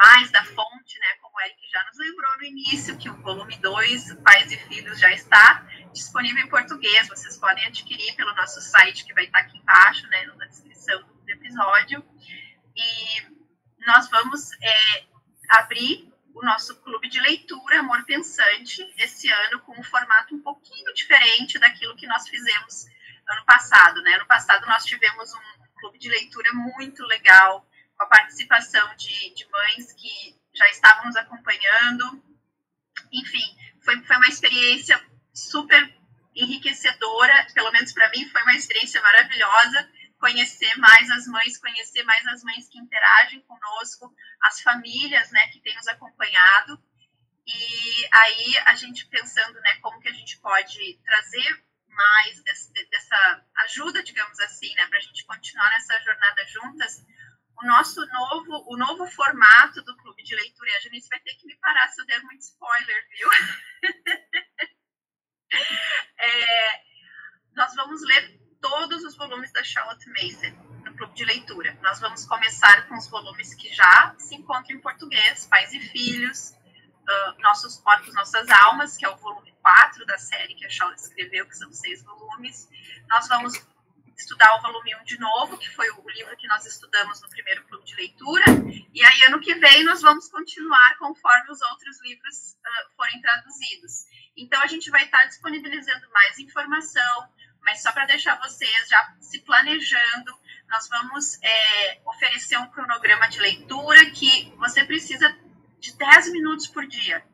mais 0.00 0.30
da 0.30 0.42
fonte, 0.42 0.98
né, 0.98 1.06
como 1.20 1.36
o 1.36 1.40
Eric 1.42 1.60
já 1.70 1.84
nos 1.84 1.98
lembrou 1.98 2.36
no 2.38 2.44
início, 2.44 2.96
que 2.96 3.10
o 3.10 3.20
volume 3.20 3.54
2, 3.58 4.14
Pais 4.24 4.50
e 4.50 4.56
Filhos, 4.56 4.98
já 4.98 5.10
está 5.10 5.68
disponível 5.92 6.42
em 6.42 6.48
português. 6.48 7.06
Vocês 7.06 7.36
podem 7.36 7.66
adquirir 7.66 8.16
pelo 8.16 8.34
nosso 8.34 8.62
site, 8.62 9.04
que 9.04 9.12
vai 9.12 9.24
estar 9.24 9.40
aqui 9.40 9.58
embaixo, 9.58 10.06
né, 10.06 10.24
na 10.24 10.46
descrição 10.46 11.02
do 11.02 11.30
episódio. 11.30 12.02
E 12.74 13.86
nós 13.86 14.08
vamos 14.08 14.50
é, 14.62 15.04
abrir 15.50 16.10
o 16.34 16.42
nosso 16.46 16.80
clube 16.80 17.06
de 17.10 17.20
leitura 17.20 17.80
Amor 17.80 18.02
Pensante 18.06 18.82
esse 18.96 19.30
ano 19.30 19.60
com 19.60 19.78
um 19.78 19.84
formato 19.84 20.34
um 20.34 20.40
pouquinho 20.40 20.94
diferente 20.94 21.58
daquilo 21.58 21.94
que 21.96 22.06
nós 22.06 22.26
fizemos 22.26 22.86
ano 23.28 23.44
passado, 23.44 24.00
né? 24.00 24.14
Ano 24.14 24.26
passado 24.26 24.64
nós 24.66 24.82
tivemos 24.82 25.30
um 25.34 25.78
clube 25.78 25.98
de 25.98 26.08
leitura 26.08 26.54
muito 26.54 27.04
legal, 27.04 27.68
com 28.00 28.04
a 28.04 28.08
participação 28.08 28.96
de, 28.96 29.34
de 29.34 29.46
mães 29.50 29.92
que 29.92 30.34
já 30.54 30.66
estavam 30.70 31.04
nos 31.04 31.16
acompanhando. 31.16 32.24
Enfim, 33.12 33.44
foi, 33.84 34.02
foi 34.04 34.16
uma 34.16 34.28
experiência 34.28 34.98
super 35.34 35.94
enriquecedora, 36.34 37.46
pelo 37.52 37.70
menos 37.72 37.92
para 37.92 38.08
mim 38.10 38.26
foi 38.30 38.42
uma 38.42 38.54
experiência 38.54 39.02
maravilhosa 39.02 39.90
conhecer 40.18 40.74
mais 40.76 41.10
as 41.10 41.26
mães, 41.26 41.58
conhecer 41.58 42.02
mais 42.04 42.26
as 42.26 42.44
mães 42.44 42.68
que 42.68 42.78
interagem 42.78 43.40
conosco, 43.40 44.14
as 44.42 44.60
famílias, 44.60 45.30
né, 45.30 45.48
que 45.48 45.60
têm 45.60 45.74
nos 45.74 45.88
acompanhado. 45.88 46.78
E 47.46 48.08
aí 48.12 48.58
a 48.66 48.74
gente 48.74 49.06
pensando, 49.06 49.58
né, 49.60 49.76
como 49.80 49.98
que 49.98 50.08
a 50.08 50.12
gente 50.12 50.38
pode 50.38 51.00
trazer 51.04 51.64
mais 51.88 52.42
desse, 52.42 52.70
dessa 52.90 53.44
ajuda, 53.64 54.02
digamos 54.02 54.38
assim, 54.40 54.74
né, 54.74 54.86
para 54.88 54.98
a 54.98 55.02
gente 55.02 55.24
continuar 55.24 55.70
nessa 55.70 55.98
jornada 56.02 56.46
juntas, 56.48 57.02
o 57.62 57.66
nosso 57.66 58.04
novo, 58.06 58.64
o 58.68 58.76
novo 58.76 59.06
formato 59.06 59.82
do 59.82 59.96
clube 59.98 60.22
de 60.22 60.34
leitura. 60.34 60.70
E 60.70 60.76
a 60.76 60.80
Janice 60.80 61.08
vai 61.08 61.20
ter 61.20 61.34
que 61.34 61.46
me 61.46 61.56
parar 61.56 61.88
se 61.88 62.00
eu 62.00 62.06
der 62.06 62.22
muito 62.22 62.40
spoiler, 62.40 63.08
viu? 63.10 63.28
é, 66.18 66.82
nós 67.54 67.74
vamos 67.74 68.02
ler 68.02 68.40
todos 68.60 69.04
os 69.04 69.16
volumes 69.16 69.52
da 69.52 69.62
Charlotte 69.62 70.08
Mason 70.10 70.54
no 70.84 70.96
clube 70.96 71.14
de 71.14 71.24
leitura. 71.24 71.78
Nós 71.82 72.00
vamos 72.00 72.24
começar 72.26 72.88
com 72.88 72.96
os 72.96 73.08
volumes 73.08 73.54
que 73.54 73.72
já 73.72 74.14
se 74.18 74.34
encontram 74.34 74.76
em 74.76 74.80
português, 74.80 75.46
Pais 75.46 75.72
e 75.72 75.80
Filhos, 75.80 76.50
uh, 76.50 77.40
Nossos 77.40 77.78
Corpos, 77.78 78.14
Nossas 78.14 78.48
Almas, 78.48 78.96
que 78.96 79.04
é 79.04 79.08
o 79.08 79.16
volume 79.16 79.52
4 79.62 80.06
da 80.06 80.18
série 80.18 80.54
que 80.54 80.64
a 80.64 80.70
Charlotte 80.70 81.00
escreveu, 81.00 81.46
que 81.46 81.56
são 81.56 81.70
seis 81.72 82.02
volumes. 82.02 82.68
Nós 83.08 83.28
vamos 83.28 83.54
estudar 84.20 84.54
o 84.56 84.62
volume 84.62 84.94
1 84.96 85.04
de 85.04 85.18
novo, 85.18 85.58
que 85.58 85.68
foi 85.70 85.88
o 85.90 86.10
livro 86.10 86.36
que 86.36 86.46
nós 86.46 86.64
estudamos 86.66 87.20
no 87.22 87.28
primeiro 87.28 87.64
clube 87.64 87.84
de 87.84 87.94
leitura. 87.96 88.44
E 88.92 89.04
aí, 89.04 89.24
ano 89.24 89.40
que 89.40 89.54
vem, 89.54 89.82
nós 89.84 90.02
vamos 90.02 90.28
continuar 90.28 90.96
conforme 90.98 91.50
os 91.50 91.60
outros 91.62 92.00
livros 92.02 92.52
uh, 92.54 92.96
forem 92.96 93.20
traduzidos. 93.20 94.04
Então, 94.36 94.60
a 94.62 94.66
gente 94.66 94.90
vai 94.90 95.04
estar 95.04 95.24
disponibilizando 95.24 96.08
mais 96.12 96.38
informação, 96.38 97.28
mas 97.62 97.82
só 97.82 97.92
para 97.92 98.06
deixar 98.06 98.38
vocês 98.38 98.88
já 98.88 99.16
se 99.20 99.40
planejando, 99.40 100.38
nós 100.68 100.88
vamos 100.88 101.38
é, 101.42 102.00
oferecer 102.04 102.58
um 102.58 102.70
cronograma 102.70 103.28
de 103.28 103.40
leitura 103.40 104.10
que 104.10 104.52
você 104.56 104.84
precisa 104.84 105.36
de 105.78 105.96
10 105.96 106.32
minutos 106.32 106.68
por 106.68 106.86
dia. 106.86 107.24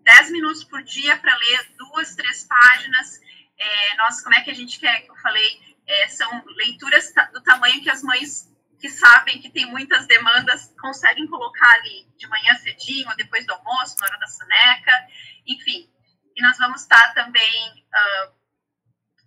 10 0.00 0.30
minutos 0.32 0.64
por 0.64 0.82
dia 0.82 1.16
para 1.16 1.36
ler 1.36 1.72
duas, 1.76 2.14
três 2.14 2.44
páginas. 2.44 3.20
É, 3.56 3.96
nós, 3.96 4.20
como 4.20 4.34
é 4.34 4.40
que 4.40 4.50
a 4.50 4.54
gente 4.54 4.78
quer 4.78 5.02
que 5.02 5.10
eu 5.10 5.16
falei? 5.16 5.71
É, 5.86 6.08
são 6.08 6.44
leituras 6.56 7.12
do 7.32 7.42
tamanho 7.42 7.82
que 7.82 7.90
as 7.90 8.02
mães 8.02 8.52
que 8.82 8.88
sabem 8.88 9.40
que 9.40 9.48
tem 9.48 9.64
muitas 9.66 10.08
demandas 10.08 10.74
conseguem 10.80 11.26
colocar 11.28 11.72
ali 11.76 12.04
de 12.16 12.26
manhã 12.26 12.52
cedinho, 12.56 13.14
depois 13.16 13.46
do 13.46 13.52
almoço, 13.52 13.96
na 14.00 14.06
hora 14.08 14.18
da 14.18 14.26
soneca, 14.26 15.08
enfim. 15.46 15.88
E 16.34 16.42
nós 16.42 16.58
vamos 16.58 16.82
estar 16.82 17.14
também 17.14 17.86
uh, 17.86 18.32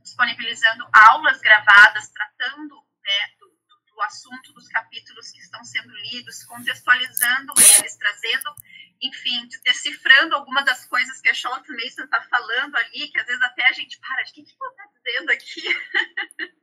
disponibilizando 0.02 0.86
aulas 0.92 1.40
gravadas 1.40 2.10
tratando 2.10 2.76
né, 2.76 3.30
do, 3.40 3.48
do, 3.94 4.02
assunto 4.02 4.52
dos 4.54 4.68
capítulos 4.68 5.32
que 5.32 5.40
estão 5.40 5.64
sendo 5.64 5.96
lidos, 5.96 6.44
contextualizando 6.44 7.54
eles, 7.58 7.96
trazendo, 7.96 8.54
enfim, 9.02 9.48
decifrando 9.64 10.36
algumas 10.36 10.66
das 10.66 10.86
coisas 10.86 11.22
que 11.22 11.30
a 11.30 11.34
Charlotte 11.34 11.72
Mason 11.72 12.04
está 12.04 12.22
falando 12.24 12.76
ali, 12.76 13.10
que 13.10 13.20
às 13.20 13.26
vezes 13.26 13.42
até 13.42 13.66
a 13.68 13.74
gente 13.74 14.00
para, 14.00 14.22
o 14.22 14.26
que, 14.26 14.44
que 14.44 14.56
ela 14.60 14.72
está 14.72 14.90
dizendo 14.94 15.32
aqui? 15.32 15.64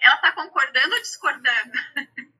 ela 0.00 0.14
está 0.14 0.32
concordando 0.32 0.94
ou 0.94 1.00
discordando? 1.00 1.72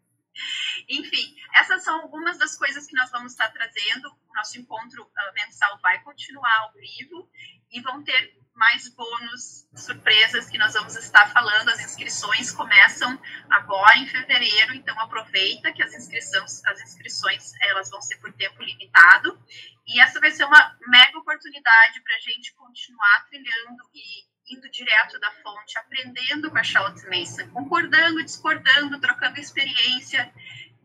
Enfim, 0.89 1.35
essas 1.55 1.83
são 1.83 2.03
algumas 2.03 2.39
das 2.39 2.57
coisas 2.57 2.87
que 2.87 2.97
nós 2.97 3.11
vamos 3.11 3.33
estar 3.33 3.51
trazendo. 3.51 4.09
O 4.29 4.35
nosso 4.35 4.59
encontro 4.59 5.03
uh, 5.03 5.35
mensal 5.35 5.79
vai 5.79 6.03
continuar 6.03 6.55
ao 6.61 6.73
vivo 6.75 7.31
e 7.71 7.81
vão 7.81 8.03
ter 8.03 8.37
mais 8.57 8.89
bônus, 8.89 9.69
surpresas 9.77 10.49
que 10.49 10.57
nós 10.57 10.73
vamos 10.73 10.97
estar 10.97 11.31
falando. 11.31 11.69
As 11.69 11.81
inscrições 11.81 12.51
começam 12.51 13.21
agora 13.51 13.99
em 13.99 14.07
fevereiro, 14.07 14.75
então 14.75 14.99
aproveita 14.99 15.73
que 15.73 15.83
as 15.83 15.93
inscrições, 15.93 16.65
as 16.65 16.81
inscrições 16.81 17.53
elas 17.61 17.91
vão 17.91 18.01
ser 18.01 18.17
por 18.17 18.33
tempo 18.33 18.63
limitado. 18.63 19.39
E 19.87 20.01
essa 20.01 20.19
vai 20.21 20.31
ser 20.31 20.45
uma 20.45 20.77
mega 20.89 21.19
oportunidade 21.19 22.01
para 22.03 22.17
a 22.17 22.21
gente 22.21 22.55
continuar 22.55 23.27
trilhando 23.29 23.89
e 23.95 24.55
indo 24.55 24.71
direto 24.71 25.19
da 25.21 25.31
fonte, 25.43 25.79
aprendendo 25.79 26.51
com 26.51 26.59
a 26.59 26.63
Charlotte 26.63 27.05
Mason, 27.09 27.49
concordando, 27.51 28.25
discordando, 28.25 29.01
trocando 29.01 29.39
experiência 29.39 30.33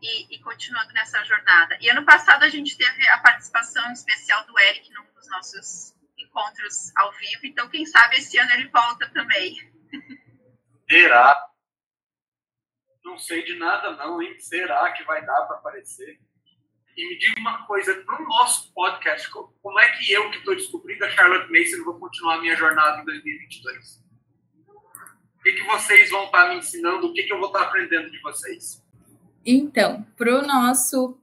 e, 0.00 0.34
e, 0.34 0.40
continuando 0.40 0.92
nessa 0.92 1.22
jornada. 1.24 1.78
E 1.80 1.88
ano 1.88 2.04
passado 2.04 2.42
a 2.42 2.48
gente 2.48 2.76
teve 2.76 3.08
a 3.08 3.18
participação 3.18 3.92
especial 3.92 4.44
do 4.46 4.58
Eric 4.58 4.92
num 4.92 5.04
dos 5.14 5.28
nossos 5.28 5.94
encontros 6.32 6.96
ao 6.96 7.12
vivo, 7.12 7.40
então 7.44 7.68
quem 7.68 7.84
sabe 7.84 8.16
esse 8.16 8.38
ano 8.38 8.50
ele 8.52 8.68
volta 8.68 9.08
também. 9.10 9.70
Será? 10.88 11.48
Não 13.04 13.18
sei 13.18 13.44
de 13.44 13.54
nada 13.58 13.90
não, 13.96 14.22
hein? 14.22 14.38
Será 14.40 14.90
que 14.92 15.04
vai 15.04 15.24
dar 15.24 15.42
para 15.42 15.58
aparecer? 15.58 16.18
E 16.96 17.08
me 17.08 17.18
diga 17.18 17.40
uma 17.40 17.66
coisa, 17.66 17.94
para 18.04 18.22
o 18.22 18.28
nosso 18.28 18.72
podcast, 18.72 19.30
como 19.30 19.80
é 19.80 19.90
que 19.92 20.12
eu, 20.12 20.30
que 20.30 20.38
estou 20.38 20.54
descobrindo 20.54 21.04
a 21.04 21.10
Charlotte 21.10 21.50
Mason, 21.50 21.84
vou 21.84 21.98
continuar 21.98 22.36
a 22.36 22.40
minha 22.40 22.56
jornada 22.56 23.00
em 23.00 23.04
2022? 23.04 24.02
O 25.38 25.42
que, 25.42 25.52
que 25.54 25.62
vocês 25.64 26.10
vão 26.10 26.26
estar 26.26 26.44
tá 26.44 26.48
me 26.50 26.56
ensinando? 26.56 27.06
O 27.06 27.12
que, 27.12 27.24
que 27.24 27.32
eu 27.32 27.38
vou 27.38 27.48
estar 27.48 27.60
tá 27.60 27.66
aprendendo 27.66 28.10
de 28.10 28.20
vocês? 28.20 28.82
Então, 29.44 30.02
para 30.16 30.38
o 30.38 30.46
nosso, 30.46 31.18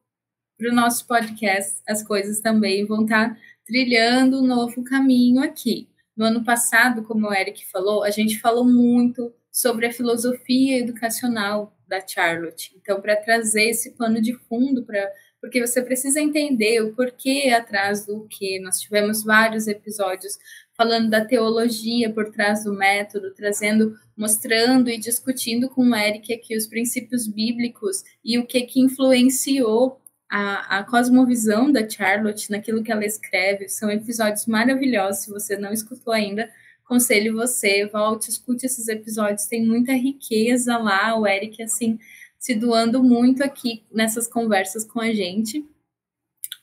pro 0.57 0.73
nosso 0.73 1.07
podcast, 1.07 1.81
as 1.87 2.03
coisas 2.03 2.41
também 2.41 2.85
vão 2.85 3.03
estar 3.03 3.29
tá 3.29 3.41
trilhando 3.69 4.41
um 4.41 4.47
novo 4.47 4.83
caminho 4.83 5.43
aqui. 5.43 5.87
No 6.17 6.25
ano 6.25 6.43
passado, 6.43 7.03
como 7.03 7.27
o 7.27 7.33
Eric 7.33 7.67
falou, 7.67 8.03
a 8.03 8.09
gente 8.09 8.39
falou 8.39 8.65
muito 8.65 9.31
sobre 9.51 9.85
a 9.85 9.93
filosofia 9.93 10.79
educacional 10.79 11.77
da 11.87 12.05
Charlotte. 12.05 12.75
Então, 12.81 12.99
para 12.99 13.15
trazer 13.15 13.69
esse 13.69 13.91
pano 13.91 14.19
de 14.19 14.33
fundo, 14.33 14.83
para 14.83 15.07
porque 15.41 15.65
você 15.65 15.81
precisa 15.81 16.19
entender 16.19 16.81
o 16.81 16.93
porquê 16.93 17.53
atrás 17.55 18.05
do 18.05 18.27
que. 18.27 18.59
Nós 18.59 18.81
tivemos 18.81 19.23
vários 19.23 19.67
episódios 19.67 20.37
falando 20.75 21.09
da 21.09 21.23
teologia 21.23 22.11
por 22.11 22.29
trás 22.29 22.65
do 22.65 22.73
método, 22.73 23.33
trazendo, 23.33 23.95
mostrando 24.17 24.89
e 24.89 24.97
discutindo 24.97 25.69
com 25.69 25.89
o 25.89 25.95
Eric 25.95 26.33
aqui 26.33 26.57
os 26.57 26.67
princípios 26.67 27.25
bíblicos 27.25 28.03
e 28.23 28.37
o 28.37 28.45
que 28.45 28.63
que 28.63 28.81
influenciou 28.81 30.01
a, 30.29 30.79
a 30.79 30.83
cosmovisão 30.83 31.71
da 31.71 31.87
Charlotte 31.89 32.51
naquilo 32.51 32.83
que 32.83 32.91
ela 32.91 33.05
escreve. 33.05 33.67
São 33.67 33.89
episódios 33.89 34.45
maravilhosos. 34.45 35.23
Se 35.23 35.31
você 35.31 35.57
não 35.57 35.73
escutou 35.73 36.13
ainda, 36.13 36.49
aconselho 36.85 37.35
você, 37.35 37.87
volte, 37.87 38.29
escute 38.29 38.65
esses 38.65 38.87
episódios. 38.87 39.47
Tem 39.47 39.65
muita 39.65 39.93
riqueza 39.93 40.77
lá. 40.77 41.17
O 41.19 41.25
Eric, 41.25 41.63
assim, 41.63 41.99
se 42.37 42.53
doando 42.53 43.03
muito 43.03 43.43
aqui 43.43 43.83
nessas 43.91 44.27
conversas 44.27 44.85
com 44.85 45.01
a 45.01 45.11
gente 45.11 45.65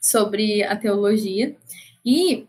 sobre 0.00 0.62
a 0.62 0.76
teologia. 0.76 1.56
E 2.04 2.46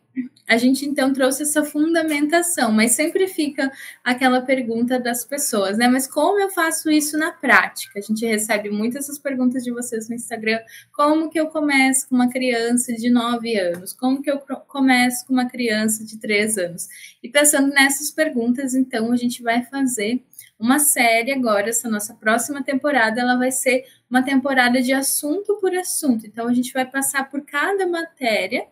a 0.47 0.57
gente 0.57 0.85
então 0.85 1.11
trouxe 1.11 1.43
essa 1.43 1.63
fundamentação, 1.63 2.71
mas 2.71 2.91
sempre 2.91 3.27
fica 3.27 3.71
aquela 4.03 4.41
pergunta 4.41 4.99
das 4.99 5.25
pessoas, 5.25 5.77
né? 5.77 5.87
Mas 5.87 6.07
como 6.07 6.39
eu 6.39 6.49
faço 6.49 6.89
isso 6.89 7.17
na 7.17 7.31
prática? 7.31 7.99
A 7.99 8.01
gente 8.01 8.25
recebe 8.25 8.69
muitas 8.69 9.07
essas 9.07 9.17
perguntas 9.17 9.63
de 9.63 9.71
vocês 9.71 10.09
no 10.09 10.15
Instagram. 10.15 10.59
Como 10.93 11.29
que 11.29 11.39
eu 11.39 11.47
começo 11.47 12.07
com 12.09 12.15
uma 12.15 12.29
criança 12.29 12.93
de 12.93 13.09
9 13.09 13.57
anos? 13.57 13.93
Como 13.93 14.21
que 14.21 14.29
eu 14.29 14.39
começo 14.67 15.25
com 15.25 15.33
uma 15.33 15.49
criança 15.49 16.05
de 16.05 16.17
3 16.19 16.57
anos? 16.57 16.87
E 17.23 17.29
pensando 17.29 17.69
nessas 17.69 18.11
perguntas, 18.11 18.75
então, 18.75 19.11
a 19.11 19.15
gente 19.15 19.41
vai 19.41 19.63
fazer 19.63 20.23
uma 20.59 20.79
série 20.79 21.31
agora, 21.31 21.69
essa 21.69 21.89
nossa 21.89 22.15
próxima 22.15 22.63
temporada, 22.63 23.21
ela 23.21 23.37
vai 23.37 23.51
ser 23.51 23.85
uma 24.09 24.23
temporada 24.23 24.81
de 24.81 24.91
assunto 24.91 25.57
por 25.61 25.73
assunto. 25.75 26.25
Então, 26.25 26.47
a 26.47 26.53
gente 26.53 26.73
vai 26.73 26.85
passar 26.85 27.29
por 27.29 27.41
cada 27.45 27.87
matéria 27.87 28.65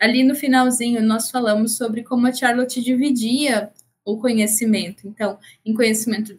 ali 0.00 0.22
no 0.22 0.34
finalzinho 0.34 1.02
nós 1.02 1.30
falamos 1.30 1.76
sobre 1.76 2.02
como 2.02 2.26
a 2.26 2.32
Charlotte 2.32 2.82
dividia 2.82 3.72
o 4.06 4.16
conhecimento. 4.18 5.08
Então, 5.08 5.36
em 5.64 5.74
conhecimento 5.74 6.32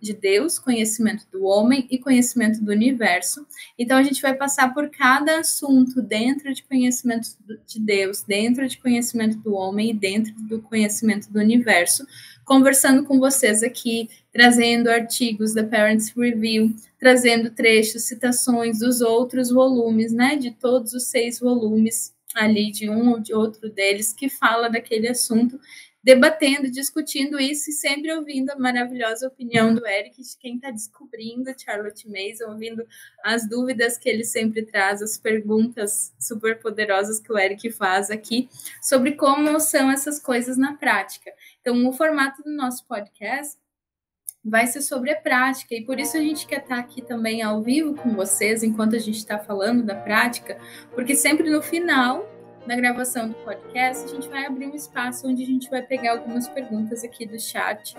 de 0.00 0.14
Deus, 0.14 0.60
conhecimento 0.60 1.26
do 1.32 1.44
homem 1.44 1.88
e 1.90 1.98
conhecimento 1.98 2.62
do 2.62 2.70
universo. 2.70 3.44
Então, 3.76 3.98
a 3.98 4.02
gente 4.04 4.22
vai 4.22 4.32
passar 4.32 4.72
por 4.72 4.88
cada 4.90 5.40
assunto 5.40 6.00
dentro 6.00 6.54
de 6.54 6.62
conhecimento 6.62 7.30
de 7.66 7.80
Deus, 7.80 8.22
dentro 8.22 8.66
de 8.68 8.78
conhecimento 8.78 9.36
do 9.38 9.54
homem 9.54 9.90
e 9.90 9.92
dentro 9.92 10.32
do 10.34 10.62
conhecimento 10.62 11.28
do 11.32 11.40
universo, 11.40 12.06
conversando 12.44 13.04
com 13.04 13.18
vocês 13.18 13.64
aqui, 13.64 14.08
trazendo 14.32 14.88
artigos 14.88 15.52
da 15.52 15.64
Parents 15.64 16.12
Review, 16.16 16.72
trazendo 16.96 17.50
trechos, 17.50 18.04
citações 18.04 18.78
dos 18.78 19.00
outros 19.00 19.50
volumes, 19.50 20.12
né, 20.12 20.36
de 20.36 20.52
todos 20.52 20.94
os 20.94 21.06
seis 21.06 21.40
volumes 21.40 22.12
ali 22.34 22.70
de 22.70 22.88
um 22.88 23.10
ou 23.10 23.20
de 23.20 23.34
outro 23.34 23.70
deles 23.70 24.12
que 24.12 24.28
fala 24.28 24.68
daquele 24.68 25.08
assunto, 25.08 25.60
debatendo, 26.02 26.70
discutindo 26.70 27.38
isso 27.38 27.70
e 27.70 27.74
sempre 27.74 28.12
ouvindo 28.12 28.50
a 28.50 28.58
maravilhosa 28.58 29.28
opinião 29.28 29.74
do 29.74 29.86
Eric, 29.86 30.22
de 30.22 30.36
quem 30.38 30.56
está 30.56 30.70
descobrindo 30.70 31.52
Charlotte 31.58 32.08
Mason, 32.08 32.52
ouvindo 32.52 32.86
as 33.22 33.46
dúvidas 33.46 33.98
que 33.98 34.08
ele 34.08 34.24
sempre 34.24 34.62
traz, 34.62 35.02
as 35.02 35.18
perguntas 35.18 36.14
super 36.18 36.58
poderosas 36.58 37.20
que 37.20 37.32
o 37.32 37.38
Eric 37.38 37.70
faz 37.70 38.10
aqui 38.10 38.48
sobre 38.80 39.12
como 39.12 39.60
são 39.60 39.90
essas 39.90 40.18
coisas 40.18 40.56
na 40.56 40.74
prática. 40.74 41.30
Então, 41.60 41.86
o 41.86 41.92
formato 41.92 42.42
do 42.42 42.50
nosso 42.50 42.86
podcast 42.86 43.58
vai 44.44 44.66
ser 44.66 44.80
sobre 44.80 45.10
a 45.12 45.16
prática. 45.16 45.74
E 45.74 45.84
por 45.84 45.98
isso 45.98 46.16
a 46.16 46.20
gente 46.20 46.46
quer 46.46 46.60
estar 46.60 46.78
aqui 46.78 47.02
também 47.02 47.42
ao 47.42 47.62
vivo 47.62 47.94
com 47.94 48.14
vocês, 48.14 48.62
enquanto 48.62 48.96
a 48.96 48.98
gente 48.98 49.18
está 49.18 49.38
falando 49.38 49.82
da 49.82 49.94
prática, 49.94 50.58
porque 50.94 51.14
sempre 51.14 51.50
no 51.50 51.62
final 51.62 52.26
da 52.66 52.76
gravação 52.76 53.28
do 53.28 53.34
podcast, 53.36 54.04
a 54.04 54.08
gente 54.08 54.28
vai 54.28 54.46
abrir 54.46 54.66
um 54.66 54.74
espaço 54.74 55.26
onde 55.26 55.42
a 55.42 55.46
gente 55.46 55.70
vai 55.70 55.82
pegar 55.82 56.12
algumas 56.12 56.46
perguntas 56.48 57.02
aqui 57.02 57.26
do 57.26 57.40
chat 57.40 57.96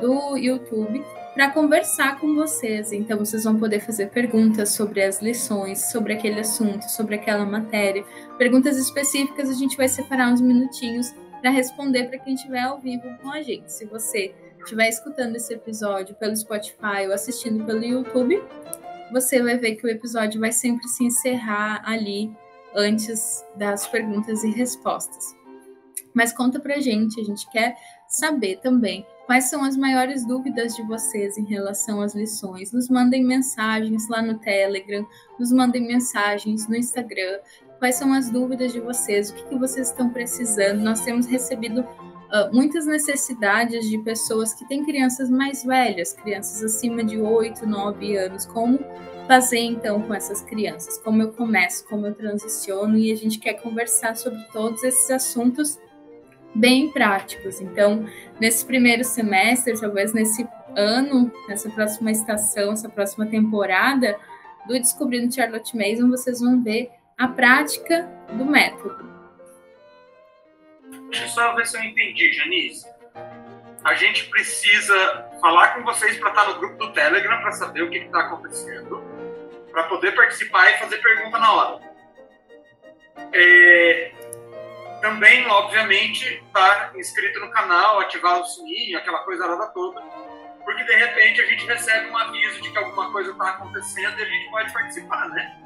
do 0.00 0.36
YouTube 0.36 1.02
para 1.34 1.50
conversar 1.50 2.20
com 2.20 2.34
vocês. 2.34 2.92
Então, 2.92 3.18
vocês 3.18 3.44
vão 3.44 3.58
poder 3.58 3.80
fazer 3.80 4.10
perguntas 4.10 4.70
sobre 4.70 5.02
as 5.02 5.22
lições, 5.22 5.90
sobre 5.90 6.12
aquele 6.12 6.40
assunto, 6.40 6.82
sobre 6.90 7.14
aquela 7.14 7.46
matéria. 7.46 8.04
Perguntas 8.36 8.76
específicas, 8.76 9.48
a 9.48 9.54
gente 9.54 9.76
vai 9.76 9.88
separar 9.88 10.30
uns 10.30 10.42
minutinhos 10.42 11.12
para 11.40 11.50
responder 11.50 12.04
para 12.04 12.18
quem 12.18 12.34
estiver 12.34 12.60
ao 12.60 12.78
vivo 12.78 13.02
com 13.22 13.30
a 13.30 13.42
gente. 13.42 13.72
Se 13.72 13.86
você 13.86 14.34
estiver 14.64 14.88
escutando 14.88 15.36
esse 15.36 15.52
episódio 15.54 16.14
pelo 16.14 16.36
Spotify 16.36 17.06
ou 17.06 17.12
assistindo 17.12 17.64
pelo 17.64 17.84
YouTube, 17.84 18.42
você 19.12 19.42
vai 19.42 19.58
ver 19.58 19.76
que 19.76 19.86
o 19.86 19.90
episódio 19.90 20.40
vai 20.40 20.52
sempre 20.52 20.86
se 20.88 21.04
encerrar 21.04 21.82
ali 21.84 22.30
antes 22.74 23.44
das 23.56 23.86
perguntas 23.86 24.42
e 24.44 24.50
respostas. 24.50 25.34
Mas 26.14 26.32
conta 26.32 26.60
pra 26.60 26.80
gente, 26.80 27.20
a 27.20 27.24
gente 27.24 27.48
quer 27.50 27.76
saber 28.08 28.60
também 28.60 29.06
Quais 29.26 29.44
são 29.44 29.64
as 29.64 29.76
maiores 29.76 30.26
dúvidas 30.26 30.74
de 30.74 30.82
vocês 30.82 31.38
em 31.38 31.44
relação 31.44 32.02
às 32.02 32.14
lições? 32.14 32.72
Nos 32.72 32.88
mandem 32.88 33.24
mensagens 33.24 34.08
lá 34.08 34.20
no 34.20 34.38
Telegram, 34.38 35.06
nos 35.38 35.52
mandem 35.52 35.86
mensagens 35.86 36.68
no 36.68 36.76
Instagram. 36.76 37.38
Quais 37.78 37.94
são 37.94 38.12
as 38.12 38.30
dúvidas 38.30 38.72
de 38.72 38.80
vocês? 38.80 39.30
O 39.30 39.34
que, 39.34 39.44
que 39.44 39.58
vocês 39.58 39.88
estão 39.88 40.10
precisando? 40.10 40.80
Nós 40.80 41.00
temos 41.00 41.26
recebido 41.26 41.86
uh, 42.32 42.54
muitas 42.54 42.86
necessidades 42.86 43.88
de 43.88 43.98
pessoas 43.98 44.54
que 44.54 44.66
têm 44.66 44.84
crianças 44.84 45.30
mais 45.30 45.62
velhas, 45.64 46.12
crianças 46.12 46.62
acima 46.64 47.04
de 47.04 47.20
8, 47.20 47.66
9 47.66 48.16
anos. 48.16 48.46
Como 48.46 48.78
fazer 49.28 49.60
então 49.60 50.00
com 50.02 50.14
essas 50.14 50.42
crianças? 50.42 50.98
Como 50.98 51.22
eu 51.22 51.32
começo? 51.32 51.86
Como 51.86 52.06
eu 52.06 52.14
transiciono? 52.14 52.96
E 52.96 53.12
a 53.12 53.16
gente 53.16 53.38
quer 53.38 53.54
conversar 53.54 54.16
sobre 54.16 54.42
todos 54.52 54.82
esses 54.82 55.10
assuntos 55.10 55.78
bem 56.54 56.90
práticos. 56.90 57.60
Então, 57.60 58.06
nesse 58.40 58.64
primeiro 58.64 59.04
semestre, 59.04 59.78
talvez 59.78 60.12
nesse 60.12 60.46
ano, 60.74 61.30
nessa 61.48 61.70
próxima 61.70 62.10
estação, 62.10 62.72
essa 62.72 62.88
próxima 62.88 63.26
temporada 63.26 64.16
do 64.66 64.74
Descobrindo 64.74 65.34
Charlotte 65.34 65.76
Mason, 65.76 66.08
vocês 66.08 66.40
vão 66.40 66.62
ver 66.62 66.90
a 67.18 67.28
prática 67.28 68.08
do 68.36 68.44
método. 68.44 69.21
Deixa 71.12 71.26
eu 71.26 71.28
só 71.28 71.54
ver 71.54 71.66
se 71.66 71.76
eu 71.76 71.82
entendi, 71.82 72.32
Janice. 72.32 72.90
A 73.84 73.92
gente 73.94 74.30
precisa 74.30 75.30
falar 75.42 75.74
com 75.74 75.82
vocês 75.82 76.16
para 76.16 76.30
estar 76.30 76.46
no 76.46 76.58
grupo 76.58 76.78
do 76.78 76.92
Telegram 76.94 77.38
para 77.42 77.52
saber 77.52 77.82
o 77.82 77.90
que 77.90 77.98
está 77.98 78.20
acontecendo, 78.20 79.04
para 79.70 79.82
poder 79.84 80.12
participar 80.12 80.70
e 80.70 80.78
fazer 80.78 80.96
pergunta 81.02 81.38
na 81.38 81.52
hora. 81.52 81.92
É, 83.30 84.12
também, 85.02 85.46
obviamente, 85.48 86.42
estar 86.46 86.92
tá 86.92 86.98
inscrito 86.98 87.40
no 87.40 87.50
canal, 87.50 88.00
ativar 88.00 88.40
o 88.40 88.46
sininho, 88.46 88.96
aquela 88.96 89.18
coisa 89.18 89.44
lá 89.44 89.66
toda, 89.66 90.00
porque 90.64 90.82
de 90.82 90.94
repente 90.94 91.42
a 91.42 91.46
gente 91.46 91.66
recebe 91.66 92.08
um 92.08 92.16
aviso 92.16 92.62
de 92.62 92.70
que 92.70 92.78
alguma 92.78 93.12
coisa 93.12 93.32
está 93.32 93.50
acontecendo 93.50 94.18
e 94.18 94.22
a 94.22 94.26
gente 94.26 94.50
pode 94.50 94.72
participar, 94.72 95.28
né? 95.28 95.60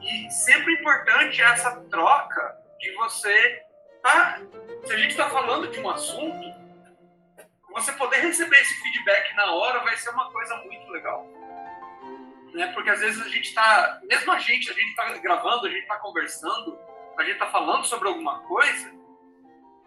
E 0.00 0.30
sempre 0.30 0.74
importante 0.74 1.42
essa 1.42 1.72
troca 1.90 2.56
de 2.78 2.92
você 2.92 3.68
tá, 4.02 4.40
se 4.84 4.92
a 4.92 4.96
gente 4.96 5.10
está 5.10 5.28
falando 5.28 5.70
de 5.70 5.80
um 5.80 5.90
assunto, 5.90 6.60
você 7.70 7.92
poder 7.92 8.18
receber 8.18 8.58
esse 8.60 8.74
feedback 8.74 9.34
na 9.36 9.52
hora 9.52 9.80
vai 9.80 9.96
ser 9.96 10.10
uma 10.10 10.30
coisa 10.30 10.56
muito 10.58 10.90
legal. 10.90 11.26
Né? 12.52 12.66
Porque 12.74 12.90
às 12.90 13.00
vezes 13.00 13.24
a 13.24 13.28
gente 13.28 13.48
está, 13.48 14.00
mesmo 14.04 14.32
a 14.32 14.38
gente, 14.38 14.70
a 14.70 14.74
gente 14.74 14.88
está 14.88 15.12
gravando, 15.18 15.66
a 15.66 15.70
gente 15.70 15.82
está 15.82 15.96
conversando, 15.98 16.78
a 17.16 17.22
gente 17.22 17.34
está 17.34 17.46
falando 17.46 17.84
sobre 17.84 18.08
alguma 18.08 18.40
coisa 18.40 18.92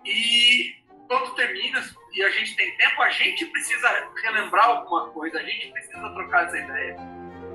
e 0.05 0.75
quando 1.07 1.35
termina 1.35 1.83
e 2.13 2.23
a 2.23 2.29
gente 2.29 2.55
tem 2.55 2.75
tempo, 2.77 3.01
a 3.01 3.09
gente 3.09 3.45
precisa 3.47 4.09
relembrar 4.23 4.65
alguma 4.65 5.09
coisa, 5.09 5.39
a 5.39 5.43
gente 5.43 5.71
precisa 5.71 6.09
trocar 6.09 6.45
essa 6.45 6.57
ideia. 6.57 6.97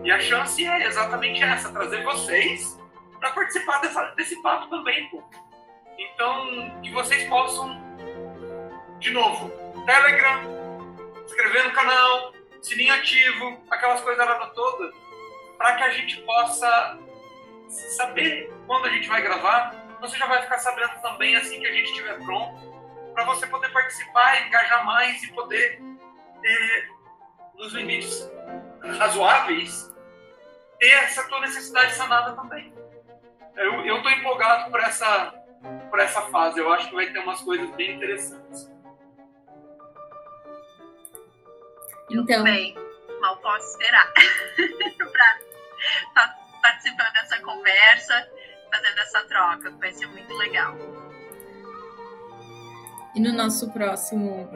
E 0.05 0.11
a 0.11 0.21
chance 0.21 0.65
é 0.65 0.87
exatamente 0.87 1.43
essa, 1.43 1.73
trazer 1.73 2.03
vocês 2.03 2.79
para 3.19 3.33
participar 3.33 3.81
dessa, 3.81 4.05
desse 4.15 4.41
papo 4.43 4.69
também, 4.69 5.09
pô. 5.09 5.23
Então, 5.99 6.81
que 6.81 6.91
vocês 6.93 7.29
possam, 7.29 7.77
de 8.99 9.11
novo, 9.11 9.51
Telegram, 9.85 10.41
inscrever 11.25 11.65
no 11.65 11.73
canal, 11.73 12.33
sininho 12.63 12.95
ativo, 12.95 13.61
aquelas 13.71 14.01
coisas 14.01 14.27
todas, 14.55 14.95
para 15.57 15.77
que 15.77 15.83
a 15.83 15.91
gente 15.91 16.21
possa 16.23 16.99
saber 17.69 18.53
quando 18.67 18.87
a 18.87 18.91
gente 18.91 19.09
vai 19.09 19.23
gravar. 19.23 19.75
Você 20.01 20.17
já 20.17 20.27
vai 20.27 20.41
ficar 20.43 20.59
sabendo 20.59 21.01
também 21.03 21.37
assim 21.37 21.61
que 21.61 21.67
a 21.67 21.73
gente 21.73 21.91
estiver 21.91 22.19
pronto, 22.25 22.69
para 23.13 23.25
você 23.25 23.47
poder 23.47 23.69
participar, 23.73 24.47
engajar 24.47 24.85
mais 24.87 25.23
e 25.25 25.33
poder, 25.33 25.83
ter, 26.41 26.91
nos 27.57 27.73
limites 27.73 28.31
razoáveis, 28.97 29.93
ter 30.79 30.93
essa 31.03 31.27
tua 31.29 31.41
necessidade 31.41 31.95
sanada 31.95 32.37
também. 32.37 32.73
Eu 33.57 33.97
estou 33.97 34.11
empolgado 34.13 34.71
por 34.71 34.81
essa, 34.81 35.35
por 35.91 36.01
essa 36.01 36.23
fase. 36.23 36.59
Eu 36.61 36.73
acho 36.73 36.89
que 36.89 36.95
vai 36.95 37.11
ter 37.13 37.19
umas 37.19 37.41
coisas 37.41 37.71
bem 37.77 37.97
interessantes. 37.97 38.71
Então, 42.11 42.43
bem, 42.43 42.75
mal 43.21 43.37
posso 43.39 43.69
esperar 43.69 44.11
para 46.13 46.39
participando 46.63 47.13
dessa 47.13 47.41
conversa, 47.41 48.29
fazendo 48.73 48.99
essa 48.99 49.25
troca, 49.25 49.71
vai 49.73 49.93
ser 49.93 50.07
muito 50.07 50.35
legal. 50.35 50.77
E 53.15 53.21
no 53.21 53.33
nosso 53.33 53.71
próximo 53.71 54.49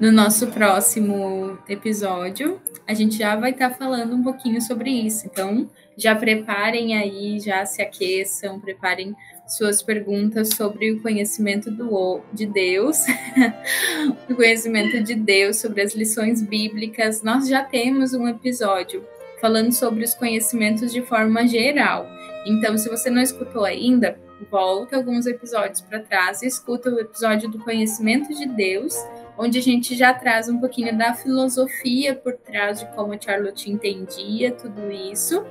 no 0.00 0.12
nosso 0.12 0.48
próximo 0.48 1.58
episódio, 1.68 2.60
a 2.86 2.92
gente 2.92 3.16
já 3.16 3.36
vai 3.36 3.52
estar 3.52 3.70
tá 3.70 3.76
falando 3.76 4.14
um 4.14 4.22
pouquinho 4.22 4.60
sobre 4.60 4.90
isso. 4.90 5.26
Então, 5.26 5.70
já 5.96 6.14
preparem 6.14 6.96
aí, 6.96 7.40
já 7.40 7.64
se 7.64 7.80
aqueçam, 7.80 8.60
preparem 8.60 9.14
suas 9.46 9.82
perguntas 9.82 10.50
sobre 10.56 10.92
o 10.92 11.02
conhecimento 11.02 11.70
do, 11.70 12.20
de 12.32 12.46
Deus, 12.46 13.04
o 14.28 14.34
conhecimento 14.34 15.02
de 15.02 15.14
Deus, 15.14 15.58
sobre 15.58 15.82
as 15.82 15.94
lições 15.94 16.42
bíblicas. 16.42 17.22
Nós 17.22 17.48
já 17.48 17.62
temos 17.62 18.14
um 18.14 18.26
episódio 18.26 19.04
falando 19.40 19.72
sobre 19.72 20.04
os 20.04 20.14
conhecimentos 20.14 20.92
de 20.92 21.02
forma 21.02 21.46
geral. 21.46 22.06
Então, 22.46 22.76
se 22.78 22.88
você 22.88 23.10
não 23.10 23.20
escutou 23.20 23.64
ainda, 23.64 24.18
volta 24.50 24.96
alguns 24.96 25.26
episódios 25.26 25.80
para 25.80 26.00
trás 26.00 26.42
e 26.42 26.46
escuta 26.46 26.90
o 26.90 26.98
episódio 26.98 27.50
do 27.50 27.58
conhecimento 27.58 28.34
de 28.34 28.46
Deus, 28.46 28.94
onde 29.36 29.58
a 29.58 29.62
gente 29.62 29.96
já 29.96 30.12
traz 30.14 30.48
um 30.48 30.58
pouquinho 30.58 30.96
da 30.96 31.14
filosofia 31.14 32.14
por 32.14 32.34
trás 32.34 32.80
de 32.80 32.86
como 32.94 33.12
a 33.12 33.20
Charlotte 33.20 33.70
entendia 33.70 34.52
tudo 34.52 34.90
isso, 34.90 35.44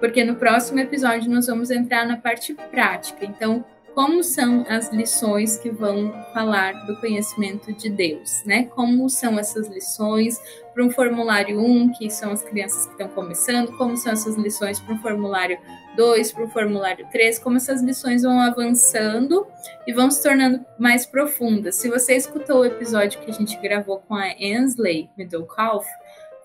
porque 0.00 0.24
no 0.24 0.34
próximo 0.34 0.80
episódio 0.80 1.30
nós 1.30 1.46
vamos 1.46 1.70
entrar 1.70 2.06
na 2.06 2.16
parte 2.16 2.54
prática. 2.54 3.24
Então, 3.24 3.64
como 3.94 4.22
são 4.22 4.64
as 4.68 4.90
lições 4.92 5.58
que 5.58 5.68
vão 5.68 6.12
falar 6.32 6.86
do 6.86 6.96
conhecimento 7.00 7.72
de 7.72 7.90
Deus, 7.90 8.42
né? 8.46 8.64
Como 8.74 9.08
são 9.10 9.38
essas 9.38 9.68
lições 9.68 10.40
para 10.72 10.84
um 10.84 10.90
formulário 10.90 11.60
1, 11.60 11.92
que 11.92 12.08
são 12.08 12.30
as 12.30 12.42
crianças 12.42 12.86
que 12.86 12.92
estão 12.92 13.08
começando, 13.08 13.76
como 13.76 13.96
são 13.96 14.12
essas 14.12 14.36
lições 14.36 14.78
para 14.78 14.94
um 14.94 14.98
formulário 14.98 15.58
2, 15.96 16.32
para 16.32 16.44
um 16.44 16.48
formulário 16.48 17.06
3, 17.10 17.38
como 17.40 17.56
essas 17.56 17.82
lições 17.82 18.22
vão 18.22 18.40
avançando 18.40 19.46
e 19.86 19.92
vão 19.92 20.10
se 20.10 20.22
tornando 20.22 20.64
mais 20.78 21.04
profundas. 21.04 21.74
Se 21.74 21.90
você 21.90 22.14
escutou 22.14 22.60
o 22.60 22.64
episódio 22.64 23.20
que 23.20 23.30
a 23.30 23.34
gente 23.34 23.56
gravou 23.58 23.98
com 24.06 24.14
a 24.14 24.32
Ansley 24.40 25.10
Middlecalf, 25.16 25.86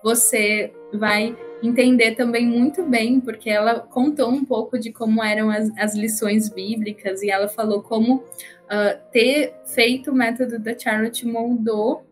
você 0.06 0.72
vai 0.92 1.36
entender 1.60 2.12
também 2.12 2.46
muito 2.46 2.84
bem, 2.84 3.18
porque 3.18 3.50
ela 3.50 3.80
contou 3.80 4.30
um 4.30 4.44
pouco 4.44 4.78
de 4.78 4.92
como 4.92 5.20
eram 5.20 5.50
as, 5.50 5.68
as 5.76 5.96
lições 5.96 6.48
bíblicas 6.48 7.22
e 7.22 7.30
ela 7.30 7.48
falou 7.48 7.82
como 7.82 8.18
uh, 8.18 9.00
ter 9.10 9.52
feito 9.64 10.12
o 10.12 10.14
método 10.14 10.60
da 10.60 10.78
Charlotte 10.78 11.26
moldou 11.26 12.06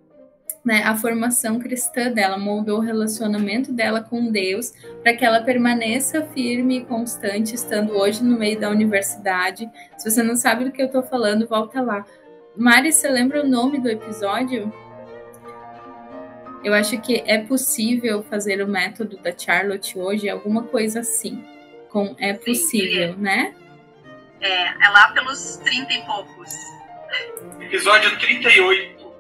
né, 0.65 0.83
a 0.83 0.97
formação 0.97 1.61
cristã 1.61 2.11
dela, 2.11 2.37
moldou 2.37 2.79
o 2.79 2.83
relacionamento 2.83 3.71
dela 3.71 4.01
com 4.01 4.29
Deus 4.29 4.73
para 5.01 5.15
que 5.15 5.25
ela 5.25 5.43
permaneça 5.43 6.25
firme 6.35 6.79
e 6.79 6.85
constante, 6.85 7.55
estando 7.55 7.93
hoje 7.93 8.25
no 8.25 8.37
meio 8.37 8.59
da 8.59 8.71
universidade. 8.71 9.71
Se 9.97 10.11
você 10.11 10.21
não 10.21 10.35
sabe 10.35 10.65
do 10.65 10.73
que 10.73 10.83
eu 10.83 10.87
estou 10.87 11.05
falando, 11.05 11.47
volta 11.47 11.81
lá. 11.81 12.05
Mari, 12.57 12.93
você 12.93 13.09
lembra 13.09 13.45
o 13.45 13.49
nome 13.49 13.79
do 13.79 13.89
episódio? 13.89 14.73
Eu 16.65 16.73
acho 16.73 16.99
que 16.99 17.23
é 17.27 17.39
possível 17.39 18.23
fazer 18.23 18.63
o 18.63 18.67
método 18.67 19.19
da 19.19 19.37
Charlotte 19.37 19.99
hoje, 19.99 20.31
alguma 20.31 20.63
coisa 20.63 21.01
assim. 21.01 21.45
Com 21.91 22.17
é 22.19 22.33
possível, 22.33 23.13
Sim, 23.13 23.21
é. 23.21 23.23
né? 23.23 23.55
É, 24.41 24.69
é 24.69 24.89
lá 24.89 25.13
pelos 25.13 25.57
30 25.59 25.93
e 25.93 26.03
poucos. 26.07 26.51
Episódio 27.61 28.19
38. 28.19 29.13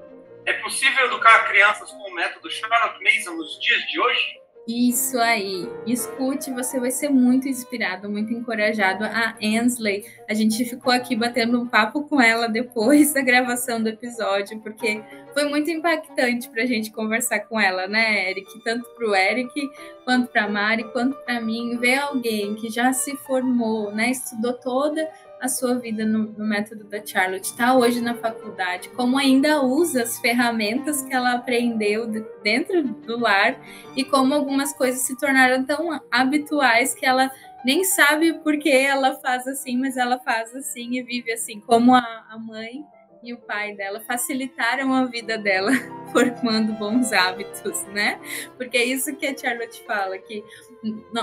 É 0.46 0.54
possível 0.54 1.04
educar 1.06 1.46
crianças 1.46 1.90
com 1.90 2.10
o 2.10 2.14
método 2.14 2.50
Charlotte 2.50 2.98
Mason 3.04 3.32
nos 3.36 3.60
dias 3.60 3.80
de 3.90 4.00
hoje? 4.00 4.40
Isso 4.66 5.18
aí. 5.18 5.68
Escute, 5.86 6.50
você 6.50 6.80
vai 6.80 6.90
ser 6.90 7.10
muito 7.10 7.46
inspirado, 7.46 8.08
muito 8.08 8.32
encorajado. 8.32 9.04
A 9.04 9.36
Ansley, 9.42 10.06
a 10.28 10.32
gente 10.32 10.64
ficou 10.64 10.92
aqui 10.92 11.14
batendo 11.14 11.60
um 11.60 11.68
papo 11.68 12.04
com 12.08 12.20
ela 12.20 12.48
depois 12.48 13.12
da 13.14 13.20
gravação 13.20 13.82
do 13.82 13.90
episódio, 13.90 14.60
porque 14.60 15.02
foi 15.34 15.44
muito 15.48 15.70
impactante 15.70 16.48
para 16.48 16.62
a 16.62 16.66
gente 16.66 16.92
conversar 16.92 17.40
com 17.40 17.60
ela, 17.60 17.86
né, 17.86 18.30
Eric? 18.30 18.62
Tanto 18.62 18.88
para 18.90 19.06
o 19.06 19.14
Eric, 19.14 19.70
quanto 20.04 20.28
para 20.28 20.44
a 20.44 20.48
Mari, 20.48 20.84
quanto 20.84 21.16
para 21.24 21.40
mim. 21.40 21.76
Ver 21.76 21.98
alguém 21.98 22.54
que 22.54 22.70
já 22.70 22.92
se 22.92 23.16
formou, 23.16 23.92
né, 23.92 24.12
estudou 24.12 24.54
toda 24.54 25.10
a 25.40 25.48
sua 25.48 25.74
vida 25.74 26.06
no, 26.06 26.32
no 26.32 26.46
método 26.46 26.84
da 26.84 27.04
Charlotte, 27.04 27.44
está 27.44 27.76
hoje 27.76 28.00
na 28.00 28.14
faculdade, 28.14 28.88
como 28.90 29.18
ainda 29.18 29.62
usa 29.62 30.02
as 30.02 30.18
ferramentas 30.18 31.02
que 31.02 31.12
ela 31.12 31.34
aprendeu 31.34 32.06
dentro 32.42 32.82
do 32.82 33.18
lar 33.18 33.60
e 33.94 34.04
como 34.04 34.32
algumas 34.32 34.72
coisas 34.72 35.02
se 35.02 35.18
tornaram 35.18 35.62
tão 35.62 36.00
habituais 36.10 36.94
que 36.94 37.04
ela 37.04 37.30
nem 37.62 37.84
sabe 37.84 38.34
por 38.34 38.58
que 38.58 38.70
ela 38.70 39.16
faz 39.16 39.46
assim, 39.46 39.76
mas 39.76 39.98
ela 39.98 40.18
faz 40.18 40.54
assim 40.54 40.96
e 40.96 41.02
vive 41.02 41.32
assim, 41.32 41.60
como 41.60 41.94
a, 41.94 42.24
a 42.30 42.38
mãe 42.38 42.82
e 43.24 43.32
o 43.32 43.38
pai 43.38 43.74
dela 43.74 44.00
facilitaram 44.00 44.92
a 44.92 45.06
vida 45.06 45.38
dela 45.38 45.72
formando 46.12 46.74
bons 46.74 47.12
hábitos, 47.12 47.82
né? 47.86 48.20
Porque 48.56 48.76
é 48.76 48.84
isso 48.84 49.16
que 49.16 49.26
a 49.26 49.36
Charlotte 49.36 49.82
fala, 49.86 50.18
que 50.18 50.44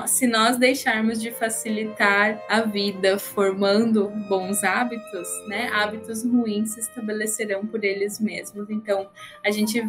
se 0.08 0.26
nós 0.26 0.58
deixarmos 0.58 1.22
de 1.22 1.32
facilitar 1.32 2.44
a 2.50 2.62
vida 2.62 3.20
formando 3.20 4.10
bons 4.28 4.64
hábitos, 4.64 5.28
né? 5.48 5.70
Hábitos 5.72 6.26
ruins 6.26 6.74
se 6.74 6.80
estabelecerão 6.80 7.66
por 7.66 7.84
eles 7.84 8.20
mesmos. 8.20 8.70
Então, 8.70 9.08
a 9.46 9.52
gente 9.52 9.82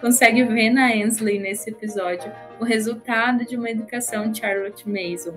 consegue 0.00 0.44
ver 0.44 0.70
na 0.70 0.92
Ansley 0.92 1.38
nesse 1.38 1.70
episódio 1.70 2.30
o 2.60 2.64
resultado 2.64 3.44
de 3.44 3.56
uma 3.56 3.70
educação 3.70 4.32
Charlotte 4.34 4.88
Mason 4.88 5.36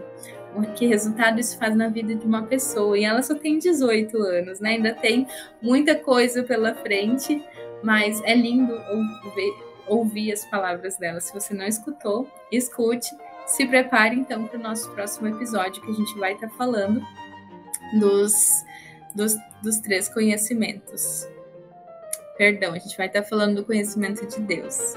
que 0.64 0.86
resultado 0.86 1.40
isso 1.40 1.58
faz 1.58 1.76
na 1.76 1.90
vida 1.90 2.16
de 2.16 2.26
uma 2.26 2.44
pessoa. 2.44 2.98
E 2.98 3.04
ela 3.04 3.22
só 3.22 3.36
tem 3.36 3.58
18 3.58 4.18
anos, 4.18 4.60
né? 4.60 4.72
Ainda 4.72 4.94
tem 4.94 5.28
muita 5.62 5.96
coisa 5.96 6.44
pela 6.44 6.76
frente, 6.76 7.44
mas 7.84 8.22
é 8.24 8.36
lindo 8.36 8.74
ouvir, 8.74 9.54
ouvir 9.88 10.32
as 10.32 10.46
palavras 10.46 10.98
dela. 10.98 11.20
Se 11.20 11.34
você 11.34 11.54
não 11.54 11.66
escutou, 11.66 12.30
escute. 12.52 13.10
Se 13.46 13.66
prepare 13.66 14.16
então 14.16 14.48
para 14.48 14.58
o 14.58 14.62
nosso 14.62 14.90
próximo 14.92 15.28
episódio, 15.28 15.82
que 15.82 15.92
a 15.92 15.94
gente 15.94 16.18
vai 16.18 16.34
estar 16.34 16.48
tá 16.48 16.54
falando 16.56 17.02
dos, 18.00 18.64
dos, 19.14 19.36
dos 19.62 19.80
três 19.80 20.10
conhecimentos. 20.10 21.28
Perdão, 22.38 22.74
a 22.74 22.80
gente 22.80 22.98
vai 22.98 23.08
estar 23.08 23.22
tá 23.22 23.28
falando 23.28 23.58
do 23.58 23.66
conhecimento 23.66 24.26
de 24.26 24.40
Deus. 24.42 24.96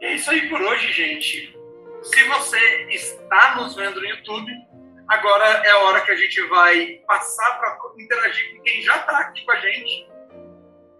É 0.00 0.14
isso 0.14 0.30
aí 0.30 0.48
por 0.48 0.60
hoje, 0.60 0.92
gente. 0.92 1.57
Se 2.12 2.24
você 2.24 2.88
está 2.90 3.56
nos 3.56 3.74
vendo 3.74 4.00
no 4.00 4.06
YouTube, 4.06 4.50
agora 5.08 5.44
é 5.44 5.70
a 5.70 5.78
hora 5.80 6.00
que 6.00 6.10
a 6.10 6.16
gente 6.16 6.40
vai 6.48 7.00
passar 7.06 7.58
para 7.58 7.78
interagir 7.98 8.56
com 8.56 8.62
quem 8.62 8.82
já 8.82 8.96
está 8.96 9.18
aqui 9.18 9.44
com 9.44 9.52
a 9.52 9.60
gente. 9.60 10.08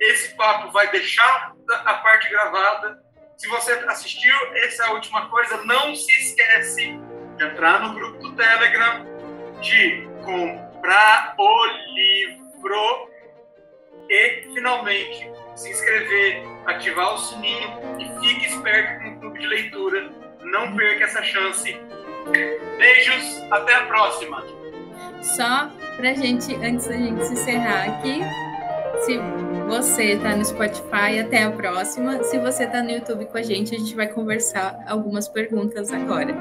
Esse 0.01 0.37
papo 0.37 0.71
vai 0.71 0.91
deixar 0.91 1.55
a 1.71 1.95
parte 1.95 2.29
gravada. 2.29 3.03
Se 3.39 3.49
você 3.49 3.73
assistiu, 3.73 4.35
essa 4.57 4.85
é 4.85 4.87
a 4.89 4.93
última 4.93 5.29
coisa. 5.31 5.65
Não 5.65 5.95
se 5.95 6.13
esquece 6.13 6.99
de 7.37 7.45
entrar 7.45 7.81
no 7.81 7.95
grupo 7.95 8.19
do 8.19 8.37
Telegram, 8.37 9.07
de 9.63 10.07
comprar 10.25 11.35
o 11.39 11.67
livro 11.95 13.11
e, 14.11 14.43
finalmente, 14.55 15.31
se 15.57 15.71
inscrever, 15.71 16.45
ativar 16.67 17.15
o 17.15 17.19
sininho 17.19 17.81
e 17.99 18.21
fique 18.21 18.47
esperto 18.47 19.03
com 19.03 19.09
o 19.09 19.21
clube 19.21 19.41
de 19.41 19.47
leitura 19.47 20.18
não 20.51 20.75
perca 20.75 21.05
essa 21.05 21.23
chance. 21.23 21.77
Beijos, 22.77 23.43
até 23.51 23.75
a 23.75 23.87
próxima. 23.87 24.45
Só 25.23 25.71
pra 25.97 26.15
gente, 26.15 26.55
antes 26.57 26.87
da 26.87 26.97
gente 26.97 27.25
se 27.25 27.33
encerrar 27.33 27.85
aqui, 27.85 28.21
se 29.01 29.19
você 29.67 30.17
tá 30.17 30.37
no 30.37 30.45
Spotify, 30.45 31.21
até 31.21 31.45
a 31.45 31.51
próxima. 31.51 32.23
Se 32.25 32.39
você 32.39 32.67
tá 32.67 32.83
no 32.83 32.91
YouTube 32.91 33.27
com 33.27 33.39
a 33.39 33.43
gente, 33.43 33.75
a 33.75 33.79
gente 33.79 33.95
vai 33.95 34.09
conversar 34.09 34.79
algumas 34.87 35.29
perguntas 35.29 35.93
agora. 35.93 36.35